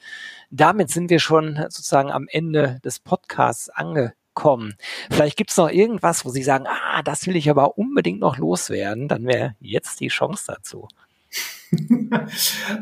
damit 0.50 0.90
sind 0.90 1.10
wir 1.10 1.20
schon 1.20 1.56
sozusagen 1.68 2.10
am 2.10 2.26
Ende 2.28 2.80
des 2.84 2.98
Podcasts 3.00 3.68
angekommen 3.70 4.12
kommen. 4.36 4.74
Vielleicht 5.10 5.36
gibt 5.36 5.50
es 5.50 5.56
noch 5.56 5.70
irgendwas, 5.70 6.24
wo 6.24 6.30
Sie 6.30 6.44
sagen, 6.44 6.66
ah, 6.68 7.02
das 7.02 7.26
will 7.26 7.34
ich 7.34 7.50
aber 7.50 7.76
unbedingt 7.76 8.20
noch 8.20 8.38
loswerden. 8.38 9.08
Dann 9.08 9.26
wäre 9.26 9.56
jetzt 9.58 9.98
die 9.98 10.08
Chance 10.08 10.44
dazu. 10.46 10.86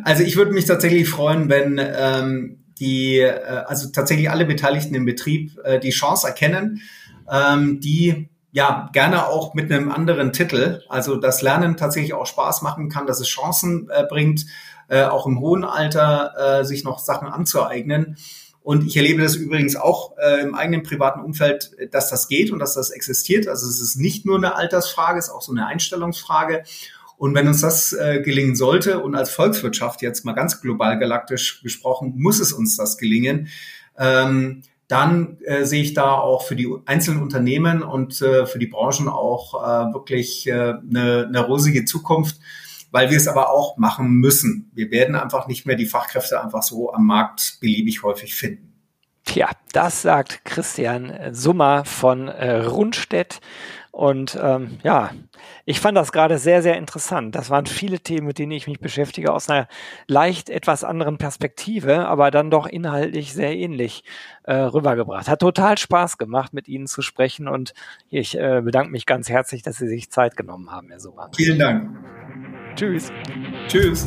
Also 0.05 0.23
ich 0.23 0.37
würde 0.37 0.53
mich 0.53 0.67
tatsächlich 0.67 1.09
freuen, 1.09 1.49
wenn 1.49 1.81
ähm, 1.83 2.65
die, 2.79 3.19
äh, 3.21 3.65
also 3.67 3.89
tatsächlich 3.91 4.31
alle 4.31 4.45
Beteiligten 4.45 4.95
im 4.95 5.07
Betrieb 5.07 5.59
äh, 5.65 5.81
die 5.81 5.91
Chance 5.91 6.27
erkennen, 6.27 6.83
ähm, 7.31 7.81
die 7.81 8.29
ja 8.53 8.91
gerne 8.93 9.27
auch 9.27 9.55
mit 9.55 9.73
einem 9.73 9.91
anderen 9.91 10.33
Titel, 10.33 10.83
also 10.91 11.17
das 11.17 11.41
Lernen 11.41 11.79
tatsächlich 11.79 12.13
auch 12.13 12.27
Spaß 12.27 12.61
machen 12.61 12.91
kann, 12.91 13.07
dass 13.07 13.21
es 13.21 13.29
Chancen 13.29 13.89
äh, 13.91 14.05
bringt, 14.07 14.45
äh, 14.89 15.05
auch 15.05 15.27
im 15.27 15.41
hohen 15.41 15.65
Alter 15.65 16.61
äh, 16.61 16.65
sich 16.65 16.85
noch 16.85 16.99
Sachen 16.99 17.29
anzueignen. 17.29 18.17
Und 18.65 18.87
ich 18.87 18.97
erlebe 18.97 19.23
das 19.23 19.37
übrigens 19.37 19.77
auch 19.77 20.17
äh, 20.17 20.41
im 20.41 20.55
eigenen 20.55 20.83
privaten 20.83 21.21
Umfeld, 21.21 21.73
dass 21.91 22.09
das 22.09 22.29
geht 22.29 22.51
und 22.51 22.61
dass 22.61 22.73
das 22.73 22.89
existiert. 22.89 23.47
Also 23.47 23.69
es 23.69 23.79
ist 23.79 23.97
nicht 23.97 24.25
nur 24.25 24.39
eine 24.39 24.57
Altersfrage, 24.57 25.19
es 25.19 25.27
ist 25.27 25.33
auch 25.33 25.43
so 25.43 25.53
eine 25.53 25.67
Einstellungsfrage. 25.67 26.65
Und 27.19 27.35
wenn 27.35 27.47
uns 27.47 27.61
das 27.61 27.93
äh, 27.93 28.23
gelingen 28.23 28.57
sollte 28.57 29.01
und 29.01 29.15
als 29.17 29.29
Volkswirtschaft 29.29 30.01
jetzt 30.01 30.25
mal 30.25 30.33
ganz 30.33 30.63
global 30.63 30.99
galaktisch 30.99 31.63
gesprochen, 31.63 32.15
muss 32.17 32.41
es 32.41 32.55
uns 32.55 32.75
das 32.75 32.97
gelingen, 32.97 33.49
ähm, 33.99 34.63
dann 34.89 35.37
äh, 35.45 35.67
sehe 35.67 35.83
ich 35.83 35.93
da 35.93 36.13
auch 36.13 36.45
für 36.45 36.57
die 36.57 36.75
einzelnen 36.87 37.23
Unternehmen 37.23 37.83
und 37.83 38.23
äh, 38.23 38.47
für 38.47 38.59
die 38.59 38.67
Branchen 38.67 39.09
auch 39.09 39.63
äh, 39.63 39.93
wirklich 39.93 40.47
äh, 40.47 40.53
eine, 40.53 41.27
eine 41.29 41.41
rosige 41.47 41.85
Zukunft 41.85 42.37
weil 42.95 43.11
wir 43.11 43.17
es 43.17 43.27
aber 43.27 43.51
auch 43.51 43.77
machen 43.77 44.13
müssen. 44.21 44.71
Wir 44.73 44.93
werden 44.93 45.17
einfach 45.17 45.49
nicht 45.49 45.67
mehr 45.67 45.75
die 45.75 45.85
Fachkräfte 45.85 46.41
einfach 46.41 46.63
so 46.63 46.93
am 46.93 47.05
Markt 47.07 47.59
beliebig 47.61 48.05
häufig 48.05 48.37
finden. 48.37 48.73
Tja, 49.25 49.51
das 49.73 50.03
sagt 50.03 50.45
Christian 50.45 51.13
Summer 51.33 51.85
von 51.85 52.29
äh, 52.29 52.53
Rundstedt. 52.53 53.41
Und 53.91 54.39
ähm, 54.41 54.79
ja, 54.85 55.11
ich 55.65 55.81
fand 55.81 55.97
das 55.97 56.13
gerade 56.13 56.39
sehr, 56.39 56.63
sehr 56.63 56.77
interessant. 56.77 57.35
Das 57.35 57.51
waren 57.51 57.67
viele 57.67 57.99
Themen, 57.99 58.29
mit 58.29 58.39
denen 58.39 58.53
ich 58.53 58.69
mich 58.69 58.79
beschäftige, 58.79 59.33
aus 59.33 59.51
einer 59.51 59.67
leicht 60.07 60.49
etwas 60.49 60.85
anderen 60.85 61.19
Perspektive, 61.19 62.07
aber 62.07 62.31
dann 62.31 62.49
doch 62.49 62.67
inhaltlich 62.67 63.33
sehr 63.33 63.57
ähnlich 63.57 64.05
äh, 64.45 64.55
rübergebracht. 64.55 65.29
Hat 65.29 65.41
total 65.41 65.79
Spaß 65.79 66.17
gemacht, 66.17 66.53
mit 66.55 66.69
Ihnen 66.69 66.87
zu 66.87 67.03
sprechen 67.03 67.49
und 67.49 67.75
ich 68.09 68.39
äh, 68.39 68.63
bedanke 68.65 68.93
mich 68.93 69.05
ganz 69.05 69.29
herzlich, 69.29 69.63
dass 69.63 69.79
Sie 69.79 69.89
sich 69.89 70.11
Zeit 70.11 70.37
genommen 70.37 70.71
haben, 70.71 70.91
Herr 70.91 71.01
Summer. 71.01 71.31
Vielen 71.35 71.59
Dank. 71.59 71.89
Tschüss. 72.77 73.13
Tschüss. 73.69 74.07